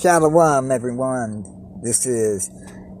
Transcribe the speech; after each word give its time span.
Shalom, 0.00 0.70
everyone. 0.70 1.42
This 1.82 2.06
is 2.06 2.52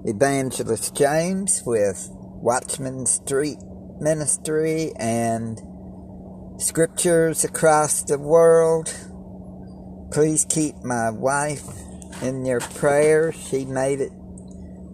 Evangelist 0.04 0.96
James 0.96 1.62
with 1.64 2.08
Watchman 2.10 3.06
Street 3.06 3.58
Ministry 4.00 4.90
and 4.98 5.60
Scriptures 6.60 7.44
Across 7.44 8.02
the 8.06 8.18
World. 8.18 8.92
Please 10.10 10.44
keep 10.44 10.74
my 10.82 11.10
wife 11.10 11.68
in 12.20 12.44
your 12.44 12.58
prayers. 12.58 13.36
She 13.48 13.64
made 13.64 14.00
it, 14.00 14.10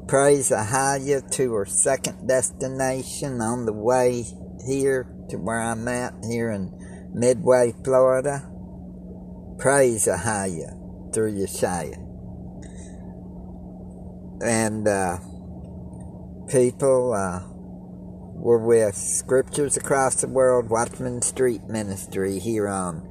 praise 0.07 0.51
Ahaya, 0.51 1.27
to 1.37 1.55
her 1.55 1.65
second 1.65 2.29
destination 2.29 3.41
on 3.41 3.65
the 3.65 3.73
way 3.73 4.27
here 4.67 5.11
to 5.31 5.39
where 5.39 5.59
I'm 5.59 5.89
at 5.89 6.13
here 6.29 6.51
in 6.51 6.71
Midway, 7.15 7.73
Florida. 7.83 8.47
Praise 9.59 10.07
Ahaya 10.07 10.84
through 11.15 11.33
Yeshaya. 11.33 11.95
And 14.43 14.87
uh, 14.87 15.19
people 16.49 17.15
uh, 17.15 17.41
were 18.35 18.59
with 18.59 18.95
Scriptures 18.97 19.77
Across 19.77 20.21
the 20.21 20.29
World, 20.29 20.69
Watchman 20.69 21.23
Street 21.23 21.63
Ministry 21.69 22.41
here 22.41 22.69
on 22.69 23.09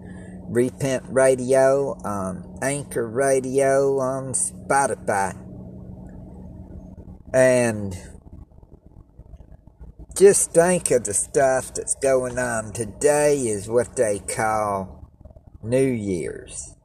Repent 0.50 1.06
Radio, 1.08 1.98
on 2.04 2.60
Anchor 2.62 3.10
Radio, 3.10 3.98
on 4.00 4.34
Spotify. 4.34 5.40
And 7.34 7.96
just 10.16 10.52
think 10.52 10.92
of 10.92 11.06
the 11.06 11.14
stuff 11.14 11.74
that's 11.74 11.96
going 11.96 12.38
on 12.38 12.74
today 12.74 13.40
is 13.40 13.68
what 13.68 13.96
they 13.96 14.20
call 14.20 15.10
New 15.64 15.90
Year's. 15.90 16.76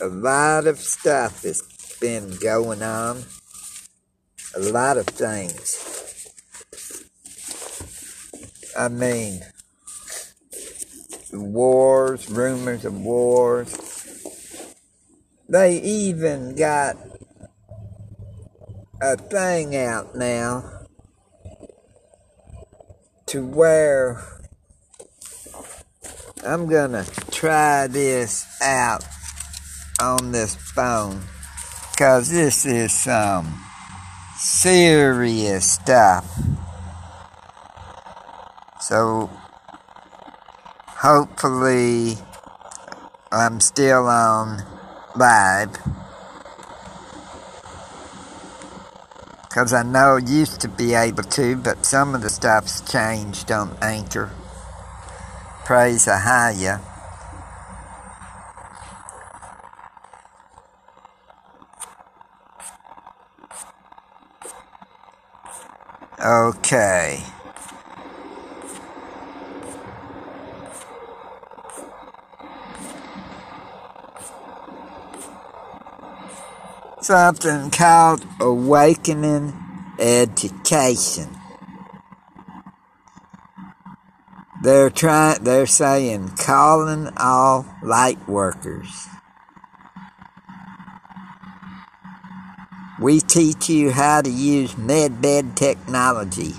a 0.00 0.06
lot 0.06 0.66
of 0.66 0.78
stuff 0.78 1.42
has 1.42 1.62
been 2.00 2.36
going 2.36 2.82
on. 2.82 3.24
A 4.56 4.60
lot 4.60 4.96
of 4.96 5.06
things. 5.06 5.84
I 8.78 8.88
mean, 8.88 9.40
wars, 11.32 12.30
rumors 12.30 12.84
of 12.84 12.94
wars. 13.00 13.76
They 15.48 15.80
even 15.80 16.54
got 16.54 16.96
a 19.02 19.16
thing 19.16 19.74
out 19.74 20.14
now 20.14 20.86
to 23.26 23.44
where 23.44 24.22
I'm 26.44 26.68
gonna 26.68 27.04
try 27.30 27.88
this 27.88 28.46
out 28.62 29.04
on 30.00 30.30
this 30.30 30.54
phone 30.54 31.20
because 31.90 32.30
this 32.30 32.64
is 32.64 32.92
some 32.92 33.60
serious 34.36 35.72
stuff. 35.72 36.24
So 38.80 39.28
hopefully 40.86 42.16
I'm 43.32 43.60
still 43.60 44.06
on 44.06 44.62
live 45.16 45.72
because 49.42 49.72
I 49.72 49.82
know 49.82 50.16
I 50.16 50.18
used 50.18 50.60
to 50.60 50.68
be 50.68 50.94
able 50.94 51.24
to, 51.24 51.56
but 51.56 51.84
some 51.84 52.14
of 52.14 52.22
the 52.22 52.30
stuff's 52.30 52.80
changed 52.90 53.50
on 53.50 53.76
Anchor. 53.82 54.30
Praise 55.64 56.06
Ahaya. 56.06 56.87
Okay. 66.48 67.22
Something 77.02 77.70
called 77.70 78.24
awakening 78.40 79.52
education. 79.98 81.28
They're 84.62 84.88
trying 84.88 85.44
they're 85.44 85.66
saying 85.66 86.30
calling 86.38 87.10
all 87.18 87.66
light 87.82 88.26
workers. 88.26 89.08
We 93.08 93.20
teach 93.20 93.70
you 93.70 93.90
how 93.90 94.20
to 94.20 94.28
use 94.28 94.74
medbed 94.74 95.54
technology 95.54 96.52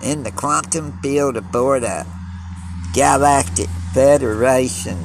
in 0.00 0.22
the 0.22 0.30
quantum 0.30 0.96
field 1.02 1.36
aboard 1.36 1.82
a 1.82 2.06
galactic 2.94 3.66
federation. 3.92 5.04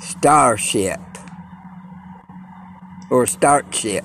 Starship 0.00 0.98
or 3.08 3.28
Starship. 3.28 4.04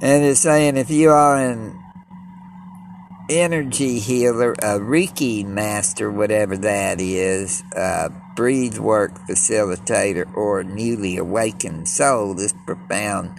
And 0.00 0.24
it's 0.24 0.40
saying 0.40 0.78
if 0.78 0.90
you 0.90 1.10
are 1.10 1.36
an 1.36 1.78
energy 3.28 3.98
healer, 3.98 4.52
a 4.52 4.78
Reiki 4.78 5.44
master, 5.44 6.10
whatever 6.10 6.56
that 6.56 6.98
is, 6.98 7.62
uh, 7.76 8.08
breathe 8.40 8.78
work 8.78 9.12
facilitator 9.28 10.24
or 10.34 10.64
newly 10.64 11.18
awakened 11.18 11.86
soul, 11.86 12.32
this 12.32 12.54
profound 12.64 13.38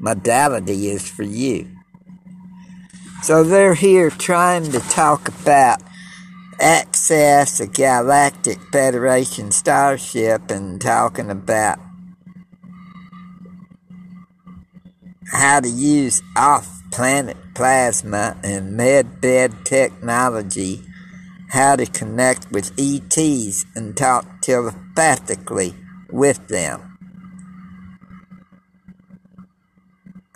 modality 0.00 0.88
is 0.88 1.08
for 1.08 1.22
you. 1.22 1.70
So 3.22 3.44
they're 3.44 3.74
here 3.74 4.10
trying 4.10 4.72
to 4.72 4.80
talk 4.80 5.28
about 5.28 5.80
access 6.58 7.60
a 7.60 7.68
Galactic 7.68 8.58
Federation 8.72 9.52
starship 9.52 10.50
and 10.50 10.80
talking 10.80 11.30
about 11.30 11.78
how 15.30 15.60
to 15.60 15.68
use 15.68 16.20
off 16.36 16.82
planet 16.90 17.36
plasma 17.54 18.36
and 18.42 18.76
med 18.76 19.20
bed 19.20 19.64
technology, 19.64 20.82
how 21.50 21.76
to 21.76 21.86
connect 21.86 22.50
with 22.50 22.72
ETs 22.78 23.64
and 23.74 23.96
talk 23.96 24.40
telepathically 24.42 25.74
with 26.10 26.48
them. 26.48 26.88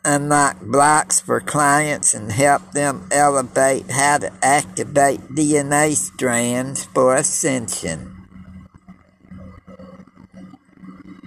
unlock 0.05 0.61
blocks 0.61 1.20
for 1.20 1.41
clients 1.41 2.14
and 2.14 2.32
help 2.32 2.73
them 2.73 3.06
elevate 3.11 3.88
how 3.91 4.19
to 4.19 4.32
activate 4.43 5.20
DNA 5.29 5.94
strands 5.94 6.85
for 6.87 7.15
ascension. 7.15 8.17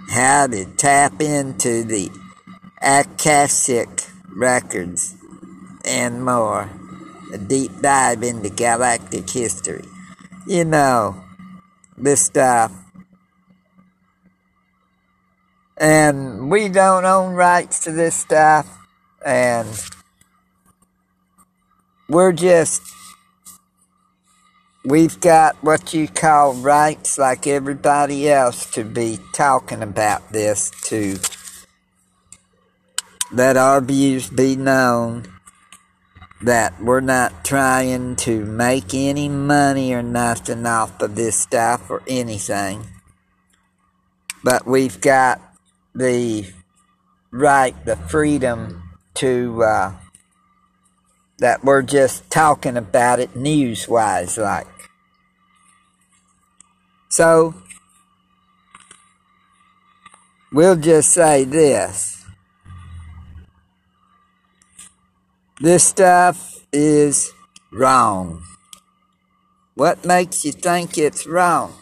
How 0.09 0.47
to 0.47 0.65
tap 0.75 1.21
into 1.21 1.83
the 1.83 2.09
Akashic 2.81 3.89
records 4.35 5.15
and 5.85 6.23
more. 6.23 6.69
A 7.33 7.37
deep 7.37 7.71
dive 7.81 8.23
into 8.23 8.49
galactic 8.49 9.29
history. 9.29 9.85
You 10.47 10.65
know, 10.65 11.23
this 11.97 12.25
stuff. 12.25 12.71
And 15.77 16.49
we 16.49 16.69
don't 16.69 17.05
own 17.05 17.33
rights 17.33 17.79
to 17.85 17.91
this 17.91 18.15
stuff. 18.15 18.67
And 19.25 19.67
we're 22.07 22.31
just 22.31 22.81
we've 24.85 25.19
got 25.19 25.55
what 25.63 25.93
you 25.93 26.07
call 26.07 26.53
rights 26.53 27.17
like 27.17 27.47
everybody 27.47 28.29
else 28.29 28.69
to 28.71 28.83
be 28.83 29.17
talking 29.33 29.81
about 29.81 30.31
this 30.31 30.69
to 30.83 31.17
let 33.31 33.57
our 33.57 33.81
views 33.81 34.29
be 34.29 34.55
known 34.55 35.23
that 36.41 36.81
we're 36.81 37.01
not 37.01 37.45
trying 37.45 38.15
to 38.15 38.45
make 38.45 38.93
any 38.93 39.29
money 39.29 39.93
or 39.93 40.03
nothing 40.03 40.65
off 40.65 41.01
of 41.01 41.15
this 41.15 41.39
stuff 41.39 41.89
or 41.89 42.03
anything 42.07 42.85
but 44.45 44.67
we've 44.67 45.01
got 45.01 45.41
the 45.95 46.45
right, 47.31 47.75
the 47.83 47.95
freedom 47.95 48.83
to 49.15 49.63
uh, 49.63 49.93
that 51.39 51.63
we're 51.63 51.81
just 51.81 52.29
talking 52.29 52.77
about 52.77 53.19
it 53.19 53.35
news 53.35 53.87
wise, 53.87 54.37
like. 54.37 54.67
So, 57.09 57.55
we'll 60.51 60.75
just 60.75 61.11
say 61.11 61.43
this. 61.43 62.24
This 65.61 65.85
stuff 65.85 66.67
is 66.73 67.31
wrong. 67.71 68.43
What 69.75 70.03
makes 70.03 70.43
you 70.43 70.51
think 70.51 70.97
it's 70.97 71.25
wrong? 71.25 71.73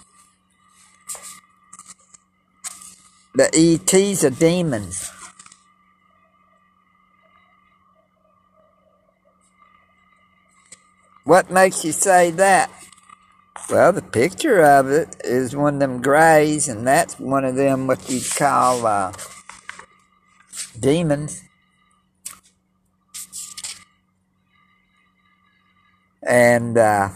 The 3.34 3.50
ETs 3.52 4.24
are 4.24 4.30
demons. 4.30 5.10
What 11.24 11.50
makes 11.50 11.84
you 11.84 11.94
say 11.94 12.30
that? 12.30 12.70
Well, 13.72 13.92
the 13.92 14.04
picture 14.04 14.62
of 14.62 14.92
it 14.92 15.16
is 15.24 15.56
one 15.56 15.76
of 15.76 15.80
them 15.80 16.00
grays, 16.00 16.68
and 16.68 16.86
that's 16.86 17.20
one 17.20 17.44
of 17.44 17.56
them 17.56 17.88
what 17.88 18.08
you 18.08 18.22
call 18.38 18.86
uh, 18.86 19.14
demons. 20.80 21.42
And 26.26 26.78
uh, 26.78 27.10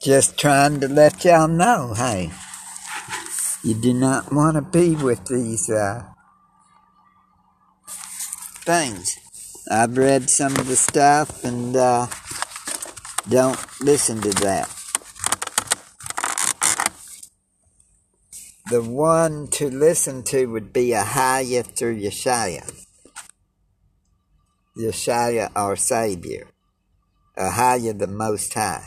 Just 0.00 0.38
trying 0.38 0.78
to 0.80 0.88
let 0.88 1.24
y'all 1.24 1.48
know, 1.48 1.92
hey, 1.92 2.30
you 3.64 3.74
do 3.74 3.92
not 3.92 4.32
want 4.32 4.54
to 4.54 4.62
be 4.62 4.94
with 4.94 5.26
these 5.26 5.68
uh, 5.68 6.04
things. 8.64 9.18
I've 9.68 9.98
read 9.98 10.30
some 10.30 10.52
of 10.56 10.68
the 10.68 10.76
stuff 10.76 11.42
and 11.42 11.76
uh, 11.76 12.06
don't 13.28 13.58
listen 13.82 14.20
to 14.20 14.30
that. 14.44 14.77
The 18.70 18.82
one 18.82 19.48
to 19.52 19.70
listen 19.70 20.24
to 20.24 20.44
would 20.44 20.74
be 20.74 20.88
Ahaya 20.88 21.64
through 21.64 22.00
Yeshaya. 22.02 22.70
Yeshaya, 24.76 25.50
our 25.56 25.74
Savior. 25.74 26.48
Ahaya, 27.38 27.98
the 27.98 28.06
Most 28.06 28.52
High. 28.52 28.84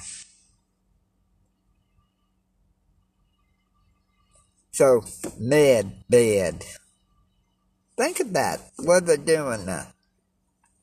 So, 4.72 5.04
med 5.40 6.04
bed. 6.08 6.64
Think 7.98 8.20
about 8.20 8.60
what 8.78 9.08
they're 9.08 9.18
doing 9.18 9.66
now. 9.66 9.88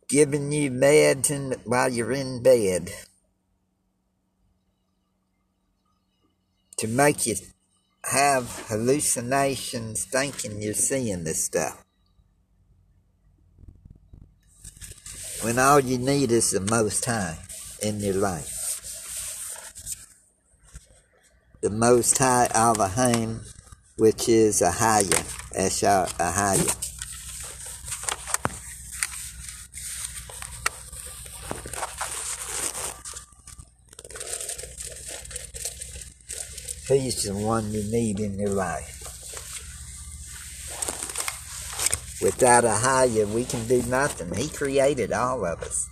Giving 0.08 0.50
you 0.50 0.72
meds 0.72 1.30
in, 1.30 1.54
while 1.64 1.88
you're 1.88 2.12
in 2.12 2.42
bed. 2.42 2.90
To 6.78 6.88
make 6.88 7.26
you 7.26 7.36
have 8.04 8.66
hallucinations 8.68 10.04
thinking 10.04 10.62
you're 10.62 10.74
seeing 10.74 11.24
this 11.24 11.44
stuff. 11.44 11.84
When 15.42 15.58
all 15.58 15.80
you 15.80 15.98
need 15.98 16.32
is 16.32 16.50
the 16.50 16.60
Most 16.60 17.04
High 17.04 17.38
in 17.82 18.00
your 18.00 18.14
life. 18.14 18.54
The 21.60 21.70
Most 21.70 22.18
High 22.18 22.48
Elohim 22.54 23.40
which 23.98 24.28
is 24.28 24.62
a 24.62 24.70
Ahaya, 24.70 25.24
Esha 25.58 26.08
Ahaya. 26.18 26.87
He's 36.88 37.24
the 37.24 37.34
one 37.34 37.70
you 37.70 37.82
need 37.82 38.18
in 38.18 38.38
your 38.38 38.48
life. 38.48 39.04
Without 42.22 42.64
Ahaya, 42.64 43.28
we 43.28 43.44
can 43.44 43.66
do 43.68 43.82
nothing. 43.82 44.34
He 44.34 44.48
created 44.48 45.12
all 45.12 45.44
of 45.44 45.62
us. 45.62 45.86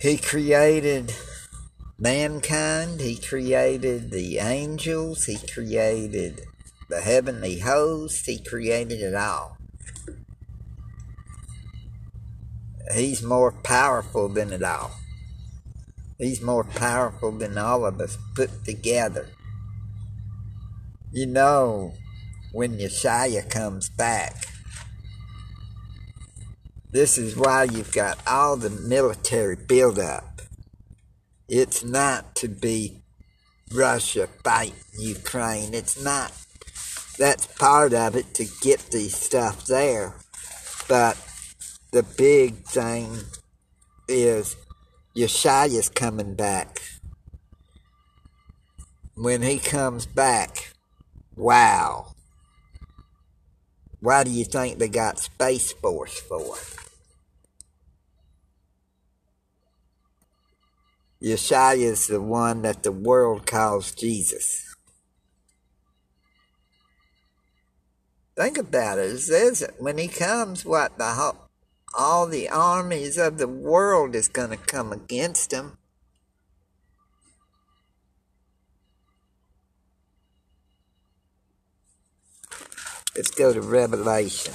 He 0.00 0.18
created 0.18 1.14
mankind, 1.96 3.00
he 3.00 3.16
created 3.16 4.10
the 4.10 4.38
angels, 4.38 5.26
he 5.26 5.38
created 5.46 6.40
the 6.88 7.00
heavenly 7.00 7.60
host, 7.60 8.26
he 8.26 8.42
created 8.42 9.00
it 9.00 9.14
all. 9.14 9.58
He's 12.92 13.22
more 13.22 13.52
powerful 13.52 14.28
than 14.28 14.52
it 14.52 14.64
all. 14.64 14.90
He's 16.22 16.40
more 16.40 16.64
powerful 16.64 17.32
than 17.32 17.58
all 17.58 17.84
of 17.84 18.00
us 18.00 18.16
put 18.34 18.64
together. 18.64 19.28
You 21.10 21.26
know, 21.26 21.94
when 22.52 22.78
Yeshaya 22.78 23.50
comes 23.50 23.90
back, 23.90 24.46
this 26.90 27.18
is 27.18 27.36
why 27.36 27.64
you've 27.64 27.92
got 27.92 28.18
all 28.26 28.56
the 28.56 28.70
military 28.70 29.56
buildup 29.56 30.32
it's 31.54 31.84
not 31.84 32.34
to 32.36 32.48
be 32.48 33.02
Russia 33.74 34.26
fighting 34.42 34.74
Ukraine. 34.98 35.74
It's 35.74 36.02
not. 36.02 36.32
That's 37.18 37.46
part 37.46 37.92
of 37.92 38.16
it 38.16 38.32
to 38.36 38.46
get 38.62 38.80
the 38.90 39.10
stuff 39.10 39.66
there. 39.66 40.14
But 40.88 41.18
the 41.90 42.02
big 42.02 42.64
thing 42.64 43.18
is 44.08 44.56
Yeshaya's 45.14 45.88
coming 45.88 46.34
back. 46.34 46.80
When 49.14 49.42
he 49.42 49.58
comes 49.58 50.06
back, 50.06 50.72
wow. 51.36 52.14
Why 54.00 54.24
do 54.24 54.30
you 54.30 54.44
think 54.44 54.78
they 54.78 54.88
got 54.88 55.18
Space 55.18 55.72
Force 55.72 56.18
for? 56.18 56.56
Yeshua 61.22 61.76
is 61.76 62.08
the 62.08 62.20
one 62.20 62.62
that 62.62 62.82
the 62.82 62.90
world 62.90 63.46
calls 63.46 63.94
Jesus. 63.94 64.74
Think 68.34 68.58
about 68.58 68.98
it. 68.98 69.10
It 69.12 69.18
says 69.18 69.60
that 69.60 69.80
when 69.80 69.98
he 69.98 70.08
comes, 70.08 70.64
what 70.64 70.98
the 70.98 71.04
whole, 71.04 71.48
all 71.94 72.26
the 72.26 72.48
armies 72.48 73.18
of 73.18 73.38
the 73.38 73.48
world 73.48 74.14
is 74.14 74.28
going 74.28 74.50
to 74.50 74.56
come 74.56 74.92
against 74.92 75.52
him. 75.52 75.78
Let's 83.14 83.30
go 83.30 83.52
to 83.52 83.60
Revelation. 83.60 84.54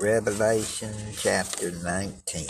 Revelation 0.00 0.94
chapter 1.16 1.72
19. 1.72 2.46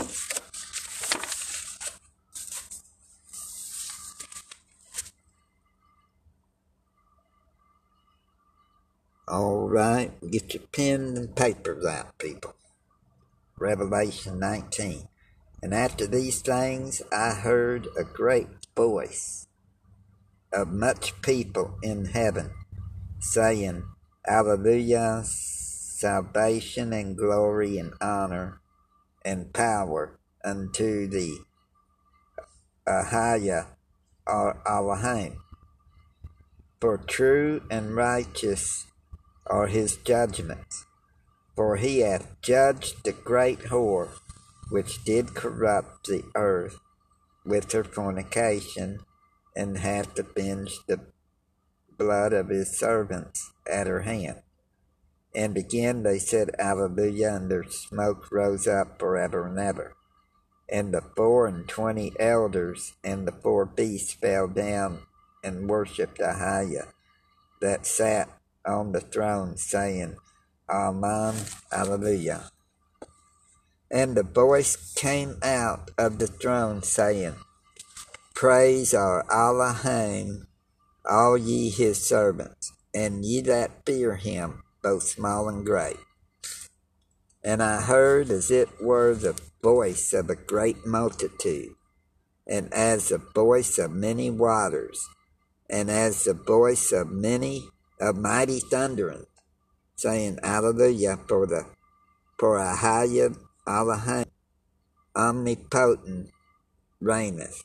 All 9.31 9.69
right, 9.69 10.11
get 10.31 10.55
your 10.55 10.63
pen 10.73 11.15
and 11.15 11.37
papers 11.37 11.85
out, 11.85 12.17
people. 12.17 12.55
Revelation 13.59 14.39
19. 14.39 15.07
And 15.63 15.75
after 15.75 16.07
these 16.07 16.41
things 16.41 17.03
I 17.13 17.35
heard 17.35 17.89
a 17.99 18.05
great 18.05 18.49
voice 18.75 19.47
of 20.51 20.69
much 20.69 21.21
people 21.21 21.77
in 21.83 22.07
heaven 22.07 22.53
saying, 23.21 23.83
Alleluia 24.27 25.25
salvation 25.25 26.95
and 26.95 27.15
glory 27.15 27.77
and 27.77 27.93
honor 28.01 28.63
and 29.27 29.53
power 29.53 30.19
unto 30.43 31.07
the 31.07 31.37
Ahaya 32.87 33.67
or 34.27 34.63
Elohim. 34.67 35.43
For 36.81 36.97
true 36.97 37.61
and 37.71 37.95
righteous 37.95 38.87
are 39.51 39.67
his 39.67 39.97
judgments, 39.97 40.87
for 41.57 41.77
he 41.77 42.01
hath 42.01 42.41
judged 42.43 43.05
the 43.05 43.13
great 43.13 43.59
whore 43.65 44.11
which 44.71 45.05
did 45.05 45.35
corrupt 45.35 46.07
the 46.07 46.23
earth 46.35 46.79
with 47.45 47.73
her 47.73 47.85
fornication, 47.85 49.01
and 49.57 49.79
hath 49.79 50.19
avenged 50.19 50.81
the 50.87 51.01
blood 51.97 52.33
of 52.33 52.49
his 52.49 52.79
servants 52.79 53.51
at 53.71 53.87
her 53.87 54.03
hand. 54.03 54.43
And 55.35 55.57
again 55.57 56.03
they 56.03 56.19
said, 56.19 56.51
Alleluia, 56.59 57.35
and 57.37 57.51
their 57.51 57.65
smoke 57.65 58.31
rose 58.31 58.67
up 58.67 58.99
forever 58.99 59.47
and 59.47 59.59
ever. 59.59 59.95
And 60.69 60.93
the 60.93 61.01
four 61.01 61.47
and 61.47 61.67
twenty 61.67 62.13
elders 62.21 62.95
and 63.03 63.27
the 63.27 63.33
four 63.33 63.65
beasts 63.65 64.13
fell 64.13 64.49
down 64.49 65.01
and 65.43 65.69
worshipped 65.69 66.19
Ahiah 66.19 66.89
that 67.61 67.87
sat 67.87 68.29
on 68.69 68.93
the 68.93 69.01
throne, 69.01 69.57
saying, 69.57 70.17
Amen, 70.69 71.35
Alleluia. 71.73 72.51
And 73.91 74.17
the 74.17 74.23
voice 74.23 74.93
came 74.95 75.37
out 75.43 75.91
of 75.97 76.19
the 76.19 76.27
throne, 76.27 76.83
saying, 76.83 77.37
Praise 78.35 78.93
our 78.93 79.25
Elohim, 79.33 80.47
all 81.09 81.39
ye 81.39 81.71
his 81.71 82.07
servants, 82.07 82.73
and 82.95 83.25
ye 83.25 83.41
that 83.41 83.87
fear 83.87 84.17
him 84.17 84.63
both 84.83 85.05
small 85.05 85.49
and 85.49 85.65
great. 85.65 85.97
And 87.43 87.63
I 87.63 87.81
heard 87.81 88.31
as 88.31 88.51
it 88.51 88.69
were 88.83 89.15
the 89.15 89.41
voice 89.63 90.13
of 90.13 90.29
a 90.29 90.37
great 90.37 90.87
multitude, 90.87 91.73
and 92.47 92.73
as 92.73 93.09
the 93.09 93.19
voice 93.19 93.79
of 93.79 93.91
many 93.91 94.31
waters, 94.31 95.09
and 95.71 95.91
as 95.91 96.25
the 96.25 96.35
voice 96.35 96.93
of 96.93 97.11
many 97.11 97.69
of 98.01 98.17
mighty 98.17 98.61
thunderings, 98.61 99.27
saying, 99.97 100.39
Alleluia, 100.43 101.19
for 101.29 101.47
the 101.47 101.67
for 102.39 102.57
Ahayah 102.59 103.37
Elohim, 103.67 104.25
omnipotent, 105.15 106.31
reigneth. 107.01 107.65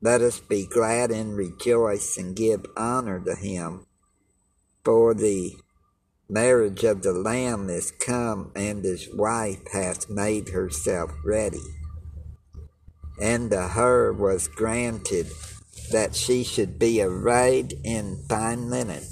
Let 0.00 0.20
us 0.20 0.40
be 0.40 0.66
glad 0.66 1.10
and 1.10 1.36
rejoice 1.36 2.16
and 2.16 2.34
give 2.34 2.66
honor 2.76 3.20
to 3.20 3.34
him, 3.34 3.86
for 4.84 5.14
the 5.14 5.56
marriage 6.28 6.84
of 6.84 7.02
the 7.02 7.12
Lamb 7.12 7.70
is 7.70 7.92
come, 7.92 8.50
and 8.56 8.84
his 8.84 9.08
wife 9.14 9.60
hath 9.72 10.10
made 10.10 10.48
herself 10.48 11.12
ready. 11.24 11.62
And 13.20 13.50
to 13.50 13.68
her 13.68 14.12
was 14.12 14.48
granted 14.48 15.28
that 15.92 16.14
she 16.14 16.42
should 16.44 16.78
be 16.78 17.00
arrayed 17.00 17.74
in 17.84 18.24
fine 18.28 18.70
linen, 18.70 19.04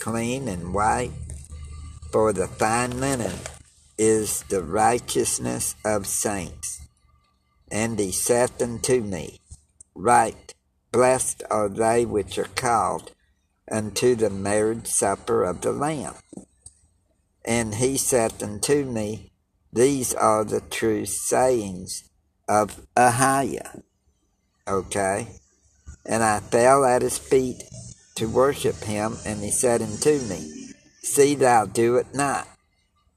clean 0.00 0.48
and 0.48 0.74
white, 0.74 1.12
for 2.10 2.32
the 2.32 2.48
fine 2.48 2.98
linen 3.00 3.36
is 3.98 4.42
the 4.48 4.62
righteousness 4.62 5.74
of 5.84 6.06
saints. 6.06 6.80
And 7.70 7.98
he 7.98 8.10
saith 8.10 8.60
unto 8.60 9.02
me, 9.02 9.38
Right, 9.94 10.54
blessed 10.90 11.42
are 11.50 11.68
they 11.68 12.04
which 12.04 12.38
are 12.38 12.48
called 12.56 13.12
unto 13.70 14.16
the 14.16 14.30
marriage 14.30 14.86
supper 14.86 15.44
of 15.44 15.60
the 15.60 15.72
Lamb. 15.72 16.14
And 17.44 17.76
he 17.76 17.96
saith 17.96 18.42
unto 18.42 18.84
me, 18.84 19.30
These 19.72 20.14
are 20.14 20.44
the 20.44 20.60
true 20.60 21.04
sayings 21.04 22.08
of 22.48 22.86
Ahiah. 22.96 23.82
Okay? 24.66 25.28
And 26.04 26.22
I 26.22 26.40
fell 26.40 26.84
at 26.84 27.02
his 27.02 27.18
feet 27.18 27.62
to 28.16 28.28
worship 28.28 28.76
him, 28.84 29.16
and 29.24 29.40
he 29.40 29.50
said 29.50 29.82
unto 29.82 30.18
me, 30.28 30.72
See 31.02 31.34
thou 31.34 31.66
do 31.66 31.96
it 31.96 32.14
not. 32.14 32.46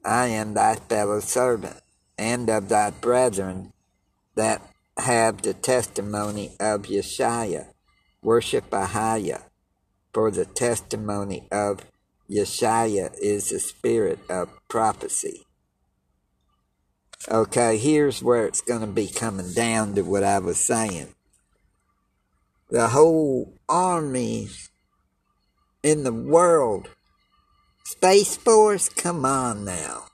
I 0.06 0.28
am 0.28 0.54
thy 0.54 0.76
fellow 0.76 1.20
servant, 1.20 1.82
and 2.18 2.50
of 2.50 2.70
thy 2.70 2.92
brethren 2.92 3.74
that 4.36 4.62
have 4.98 5.42
the 5.42 5.54
testimony 5.54 6.56
of 6.60 6.84
Yeshua. 6.84 7.68
Worship 8.22 8.70
Ahiah, 8.70 9.44
for 10.14 10.32
the 10.32 10.46
testimony 10.46 11.48
of 11.52 11.82
Yeshua 12.30 13.14
is 13.22 13.50
the 13.50 13.60
spirit 13.60 14.20
of 14.30 14.50
prophecy. 14.68 15.46
Okay, 17.30 17.78
here's 17.78 18.22
where 18.22 18.46
it's 18.46 18.62
going 18.62 18.82
to 18.82 18.88
be 18.88 19.08
coming 19.08 19.54
down 19.54 19.96
to 19.96 20.02
what 20.02 20.24
I 20.24 20.40
was 20.40 20.60
saying. 20.60 21.16
The 22.70 22.90
whole 22.90 23.54
army 23.70 24.50
in 25.84 26.04
the 26.04 26.14
world, 26.14 26.90
Space 27.86 28.36
Force, 28.36 28.90
come 28.90 29.26
on 29.26 29.66
now. 29.66 30.06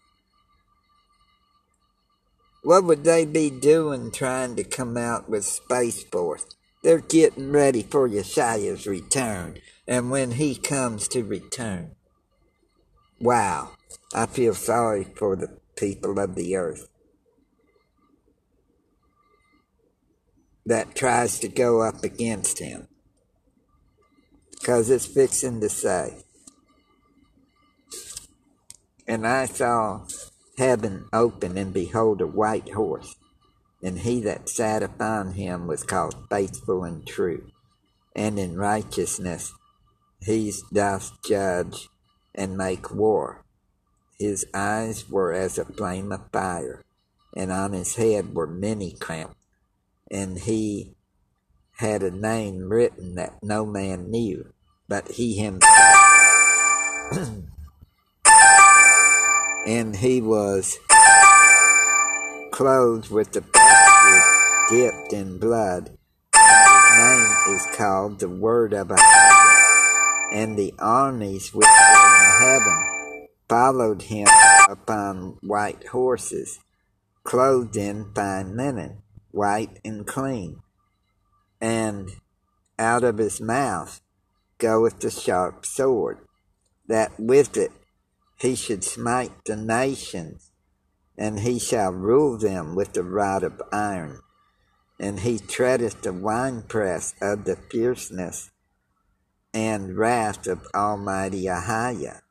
What 2.64 2.84
would 2.84 3.04
they 3.04 3.26
be 3.26 3.50
doing 3.50 4.12
trying 4.12 4.56
to 4.58 4.64
come 4.64 4.98
out 4.98 5.30
with 5.30 5.46
Space 5.46 6.04
Force? 6.04 6.46
They're 6.84 7.00
getting 7.00 7.52
ready 7.52 7.84
for 7.84 8.10
Yeshua's 8.10 8.88
return, 8.88 9.60
and 9.88 10.12
when 10.12 10.32
he 10.32 10.56
comes 10.56 11.08
to 11.10 11.24
return, 11.24 11.96
Wow. 13.20 13.72
I 14.14 14.26
feel 14.28 14.54
sorry 14.54 15.04
for 15.04 15.36
the 15.36 15.60
people 15.76 16.20
of 16.20 16.36
the 16.36 16.56
earth 16.56 16.88
that 20.66 20.96
tries 20.96 21.40
to 21.40 21.50
go 21.50 21.82
up 21.82 22.04
against 22.04 22.60
him. 22.60 22.88
Because 24.60 24.90
it's 24.90 25.06
fixing 25.06 25.62
to 25.62 25.70
say. 25.70 26.24
And 29.08 29.26
I 29.26 29.46
saw 29.46 30.06
heaven 30.58 31.06
open, 31.12 31.58
and 31.58 31.74
behold, 31.74 32.22
a 32.22 32.28
white 32.28 32.74
horse. 32.74 33.16
And 33.82 34.00
he 34.00 34.22
that 34.22 34.50
sat 34.50 34.84
upon 34.84 35.34
him 35.34 35.66
was 35.66 35.84
called 35.84 36.28
faithful 36.30 36.84
and 36.84 37.08
true. 37.08 37.48
And 38.16 38.38
in 38.38 38.58
righteousness 38.58 39.54
he 40.22 40.54
doth 40.74 41.12
judge 41.24 41.88
and 42.36 42.58
make 42.58 42.94
war. 42.94 43.46
His 44.20 44.46
eyes 44.54 45.10
were 45.10 45.32
as 45.32 45.58
a 45.58 45.66
flame 45.66 46.12
of 46.12 46.30
fire, 46.32 46.84
and 47.36 47.52
on 47.52 47.72
his 47.72 47.96
head 47.96 48.36
were 48.36 48.48
many 48.48 48.92
crowns, 48.92 49.36
and 50.12 50.40
he 50.40 50.96
had 51.80 52.04
a 52.04 52.12
name 52.12 52.68
written 52.68 53.16
that 53.16 53.42
no 53.42 53.66
man 53.66 54.12
knew, 54.12 54.52
but 54.90 55.08
he 55.12 55.38
himself. 55.38 55.72
and 59.66 59.96
he 59.96 60.20
was 60.22 60.78
clothed 62.52 63.10
with 63.10 63.32
the 63.32 63.40
vesture 63.40 64.24
dipped 64.70 65.14
in 65.14 65.40
blood. 65.40 65.98
His 66.36 66.98
name 66.98 67.56
is 67.56 67.66
called 67.74 68.20
the 68.20 68.28
Word 68.28 68.74
of 68.74 68.92
Ahijah. 68.92 70.34
And 70.34 70.58
the 70.60 70.74
armies 70.80 71.54
which 71.54 71.66
were 71.66 72.18
in 72.18 72.42
heaven 72.42 73.28
followed 73.48 74.02
him 74.02 74.28
upon 74.68 75.38
white 75.44 75.88
horses, 75.88 76.60
clothed 77.24 77.78
in 77.78 78.12
fine 78.14 78.58
linen, 78.58 79.02
white 79.32 79.80
and 79.86 80.06
clean. 80.06 80.62
And 81.62 82.10
out 82.78 83.04
of 83.04 83.18
his 83.18 83.42
mouth 83.42 84.02
goeth 84.58 85.00
the 85.00 85.10
sharp 85.10 85.66
sword, 85.66 86.20
that 86.88 87.20
with 87.20 87.58
it 87.58 87.72
he 88.40 88.56
should 88.56 88.84
smite 88.84 89.46
the 89.46 89.56
nations, 89.56 90.52
and 91.18 91.42
he 91.42 91.60
shall 91.60 91.92
rule 91.92 92.38
them 92.38 92.76
with 92.76 92.94
the 92.94 93.04
rod 93.04 93.44
of 93.44 93.62
iron. 93.72 94.20
And 95.00 95.22
he 95.22 95.40
treadeth 95.40 96.02
the 96.02 96.14
winepress 96.14 97.14
of 97.22 97.46
the 97.46 97.56
fierceness 97.56 98.52
and 99.54 99.98
wrath 99.98 100.48
of 100.48 100.68
Almighty 100.74 101.48
Ahijah. 101.48 102.22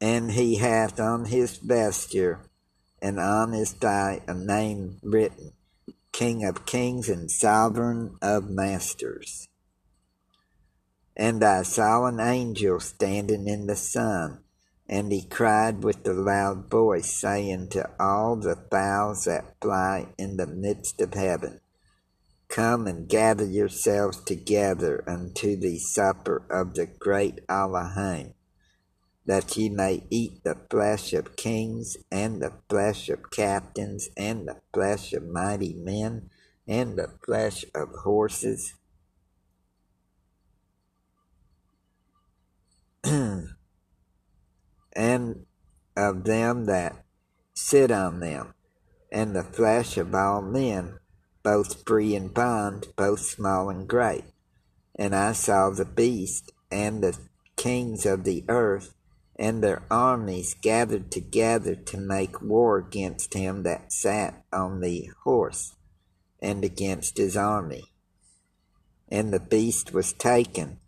And 0.00 0.32
he 0.32 0.56
hath 0.56 0.98
on 1.00 1.26
his 1.26 1.56
vesture 1.56 2.40
and 3.04 3.20
on 3.20 3.52
his 3.52 3.72
thigh 3.72 4.18
a 4.26 4.32
name 4.32 4.98
written 5.02 5.52
King 6.10 6.42
of 6.42 6.64
kings 6.64 7.10
and 7.10 7.30
sovereign 7.30 8.16
of 8.22 8.48
masters. 8.48 9.46
And 11.14 11.44
I 11.44 11.64
saw 11.64 12.06
an 12.06 12.18
angel 12.18 12.80
standing 12.80 13.46
in 13.46 13.66
the 13.66 13.76
sun, 13.76 14.38
and 14.88 15.12
he 15.12 15.22
cried 15.22 15.84
with 15.84 16.06
a 16.06 16.14
loud 16.14 16.70
voice, 16.70 17.12
saying 17.20 17.68
to 17.70 17.90
all 18.00 18.36
the 18.36 18.56
fowls 18.70 19.24
that 19.24 19.56
fly 19.60 20.06
in 20.16 20.38
the 20.38 20.46
midst 20.46 21.02
of 21.02 21.12
heaven, 21.12 21.60
Come 22.48 22.86
and 22.86 23.06
gather 23.06 23.44
yourselves 23.44 24.22
together 24.24 25.04
unto 25.06 25.56
the 25.56 25.78
supper 25.78 26.42
of 26.48 26.72
the 26.72 26.86
great 26.86 27.40
Elohim, 27.50 28.32
that 29.26 29.56
ye 29.56 29.68
may 29.68 30.02
eat 30.10 30.44
the 30.44 30.56
flesh 30.70 31.12
of 31.12 31.36
kings, 31.36 31.96
and 32.10 32.42
the 32.42 32.52
flesh 32.68 33.08
of 33.08 33.30
captains, 33.30 34.08
and 34.16 34.46
the 34.46 34.60
flesh 34.72 35.12
of 35.12 35.26
mighty 35.26 35.74
men, 35.74 36.28
and 36.66 36.96
the 36.96 37.10
flesh 37.24 37.64
of 37.74 37.88
horses, 38.02 38.74
and 44.94 45.46
of 45.96 46.24
them 46.24 46.66
that 46.66 47.04
sit 47.54 47.90
on 47.90 48.20
them, 48.20 48.54
and 49.10 49.34
the 49.34 49.44
flesh 49.44 49.96
of 49.96 50.14
all 50.14 50.42
men, 50.42 50.98
both 51.42 51.86
free 51.86 52.14
and 52.14 52.34
bond, 52.34 52.88
both 52.96 53.20
small 53.20 53.70
and 53.70 53.88
great. 53.88 54.24
And 54.96 55.14
I 55.14 55.32
saw 55.32 55.70
the 55.70 55.84
beast 55.84 56.52
and 56.70 57.02
the 57.02 57.18
kings 57.56 58.06
of 58.06 58.24
the 58.24 58.44
earth 58.48 58.93
and 59.36 59.62
their 59.62 59.82
armies 59.90 60.54
gathered 60.54 61.10
together 61.10 61.74
to 61.74 61.96
make 61.96 62.40
war 62.40 62.78
against 62.78 63.34
him 63.34 63.62
that 63.64 63.92
sat 63.92 64.44
on 64.52 64.80
the 64.80 65.10
horse 65.24 65.74
and 66.40 66.64
against 66.64 67.16
his 67.16 67.36
army. 67.36 67.84
And 69.08 69.32
the 69.32 69.40
beast 69.40 69.92
was 69.92 70.12
taken, 70.12 70.78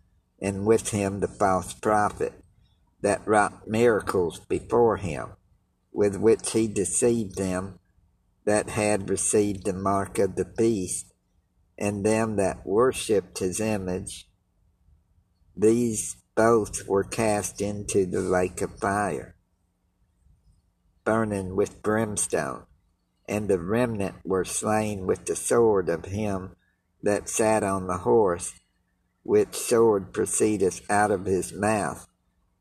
and 0.41 0.65
with 0.65 0.89
him 0.89 1.19
the 1.19 1.27
false 1.27 1.73
prophet 1.73 2.33
that 3.01 3.27
wrought 3.27 3.67
miracles 3.67 4.39
before 4.39 4.97
him, 4.97 5.29
with 5.91 6.15
which 6.17 6.51
he 6.51 6.67
deceived 6.67 7.37
them 7.37 7.79
that 8.45 8.69
had 8.69 9.09
received 9.09 9.65
the 9.65 9.73
mark 9.73 10.17
of 10.19 10.35
the 10.35 10.45
beast, 10.45 11.13
and 11.77 12.05
them 12.05 12.37
that 12.37 12.65
worshipped 12.65 13.39
his 13.39 13.59
image. 13.59 14.27
These 15.55 16.15
both 16.37 16.87
were 16.87 17.03
cast 17.03 17.59
into 17.59 18.05
the 18.05 18.21
lake 18.21 18.61
of 18.61 18.79
fire, 18.79 19.35
burning 21.03 21.57
with 21.57 21.83
brimstone, 21.83 22.63
and 23.27 23.49
the 23.49 23.59
remnant 23.59 24.15
were 24.23 24.45
slain 24.45 25.05
with 25.05 25.25
the 25.25 25.35
sword 25.35 25.89
of 25.89 26.05
him 26.05 26.55
that 27.03 27.27
sat 27.27 27.63
on 27.63 27.87
the 27.87 27.97
horse, 27.97 28.53
which 29.23 29.53
sword 29.53 30.13
proceedeth 30.13 30.89
out 30.89 31.11
of 31.11 31.25
his 31.25 31.51
mouth 31.51 32.07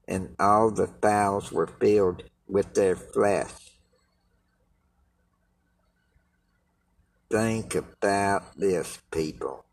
and 0.09 0.35
all 0.39 0.71
the 0.71 0.87
fowls 0.87 1.51
were 1.51 1.67
filled 1.67 2.23
with 2.47 2.75
their 2.75 2.97
flesh. 2.97 3.53
Think 7.31 7.75
about 7.75 8.57
this, 8.57 8.99
people. 9.11 9.65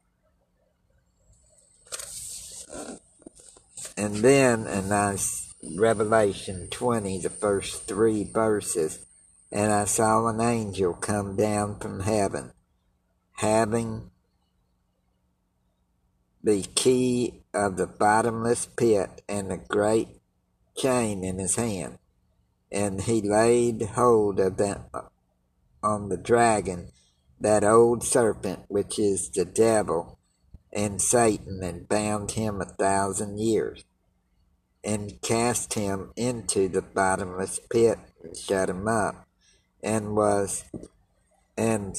And 3.96 4.16
then 4.18 4.66
in 4.68 5.78
Revelation 5.78 6.68
20, 6.72 7.20
the 7.20 7.30
first 7.30 7.88
three 7.88 8.24
verses, 8.24 9.06
and 9.52 9.72
I 9.72 9.86
saw 9.86 10.28
an 10.28 10.42
angel 10.42 10.94
come 10.94 11.36
down 11.36 11.80
from 11.80 12.00
heaven, 12.02 12.52
having 13.34 14.10
the 16.44 16.64
key 16.76 17.44
of 17.54 17.78
the 17.78 17.88
bottomless 17.88 18.66
pit 18.66 19.22
and 19.30 19.52
a 19.52 19.58
great 19.58 20.10
chain 20.76 21.24
in 21.24 21.38
his 21.38 21.56
hand, 21.56 22.00
and 22.72 23.02
he 23.04 23.22
laid 23.22 23.82
hold 23.82 24.40
of 24.40 24.58
that 24.58 24.82
uh, 24.94 25.02
on 25.84 26.10
the 26.10 26.18
dragon, 26.18 26.88
that 27.40 27.64
old 27.64 28.04
serpent 28.04 28.62
which 28.68 28.98
is 28.98 29.30
the 29.30 29.46
devil 29.46 30.18
and 30.74 31.02
Satan, 31.02 31.62
and 31.64 31.88
bound 31.88 32.32
him 32.32 32.60
a 32.60 32.66
thousand 32.66 33.40
years, 33.40 33.86
and 34.84 35.22
cast 35.22 35.76
him 35.76 36.12
into 36.16 36.68
the 36.68 36.82
bottomless 36.82 37.60
pit 37.70 38.00
and 38.24 38.36
shut 38.36 38.70
him 38.70 38.88
up, 38.88 39.28
and 39.84 40.16
was 40.16 40.64
and 41.56 41.96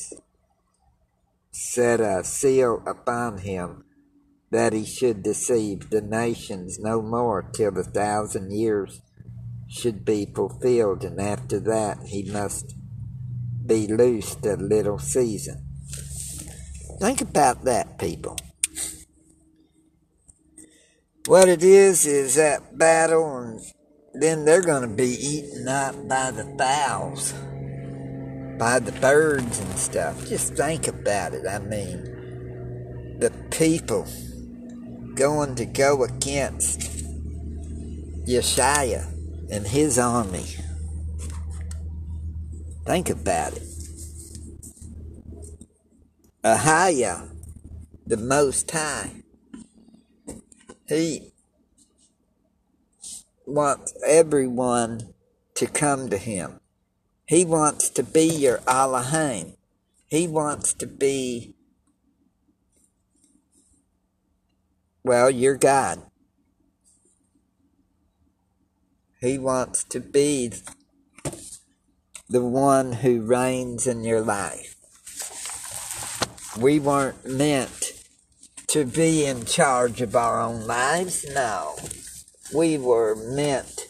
set 1.52 2.00
a 2.00 2.24
seal 2.24 2.82
upon 2.86 3.38
him 3.38 3.84
that 4.50 4.72
he 4.72 4.84
should 4.84 5.22
deceive 5.22 5.90
the 5.90 6.00
nations 6.00 6.78
no 6.78 7.00
more 7.00 7.42
till 7.42 7.70
the 7.70 7.84
thousand 7.84 8.52
years 8.52 9.00
should 9.68 10.04
be 10.04 10.26
fulfilled, 10.26 11.04
and 11.04 11.20
after 11.20 11.58
that 11.60 11.98
he 12.06 12.30
must 12.30 12.74
be 13.66 13.86
loosed 13.86 14.44
a 14.46 14.56
little 14.56 14.98
season. 14.98 15.64
Think 17.00 17.20
about 17.20 17.64
that, 17.64 17.98
people. 17.98 18.36
What 21.26 21.48
it 21.48 21.62
is 21.62 22.04
is 22.04 22.34
that 22.34 22.76
battle, 22.76 23.38
and 23.38 23.60
then 24.12 24.44
they're 24.44 24.60
going 24.60 24.82
to 24.86 24.94
be 24.94 25.08
eaten 25.08 25.66
up 25.66 25.94
by 26.06 26.30
the 26.30 26.44
fowls, 26.58 27.32
by 28.58 28.78
the 28.78 28.92
birds 29.00 29.58
and 29.58 29.78
stuff. 29.78 30.28
Just 30.28 30.54
think 30.54 30.86
about 30.86 31.32
it. 31.32 31.46
I 31.46 31.60
mean, 31.60 33.18
the 33.20 33.30
people 33.50 34.06
going 35.14 35.54
to 35.54 35.64
go 35.64 36.04
against 36.04 36.80
Yeshua 38.26 39.06
and 39.50 39.66
his 39.66 39.98
army. 39.98 40.44
Think 42.84 43.08
about 43.08 43.54
it. 43.54 43.62
Ahijah, 46.44 47.30
the 48.06 48.18
Most 48.18 48.70
High, 48.70 49.23
he 50.88 51.32
wants 53.46 53.94
everyone 54.06 55.14
to 55.54 55.66
come 55.66 56.10
to 56.10 56.18
him. 56.18 56.60
He 57.26 57.44
wants 57.44 57.88
to 57.90 58.02
be 58.02 58.26
your 58.26 58.60
Elohim. 58.66 59.54
He 60.06 60.28
wants 60.28 60.72
to 60.74 60.86
be 60.86 61.54
Well, 65.06 65.30
you're 65.30 65.58
God. 65.58 66.00
He 69.20 69.36
wants 69.36 69.84
to 69.84 70.00
be 70.00 70.52
the 72.26 72.40
one 72.40 72.92
who 72.92 73.20
reigns 73.20 73.86
in 73.86 74.02
your 74.02 74.22
life. 74.22 74.76
We 76.58 76.78
weren't 76.80 77.26
meant 77.26 77.93
to 78.74 78.84
be 78.84 79.24
in 79.24 79.44
charge 79.44 80.00
of 80.00 80.16
our 80.16 80.40
own 80.40 80.66
lives, 80.66 81.24
no. 81.32 81.76
We 82.52 82.76
were 82.76 83.14
meant 83.14 83.86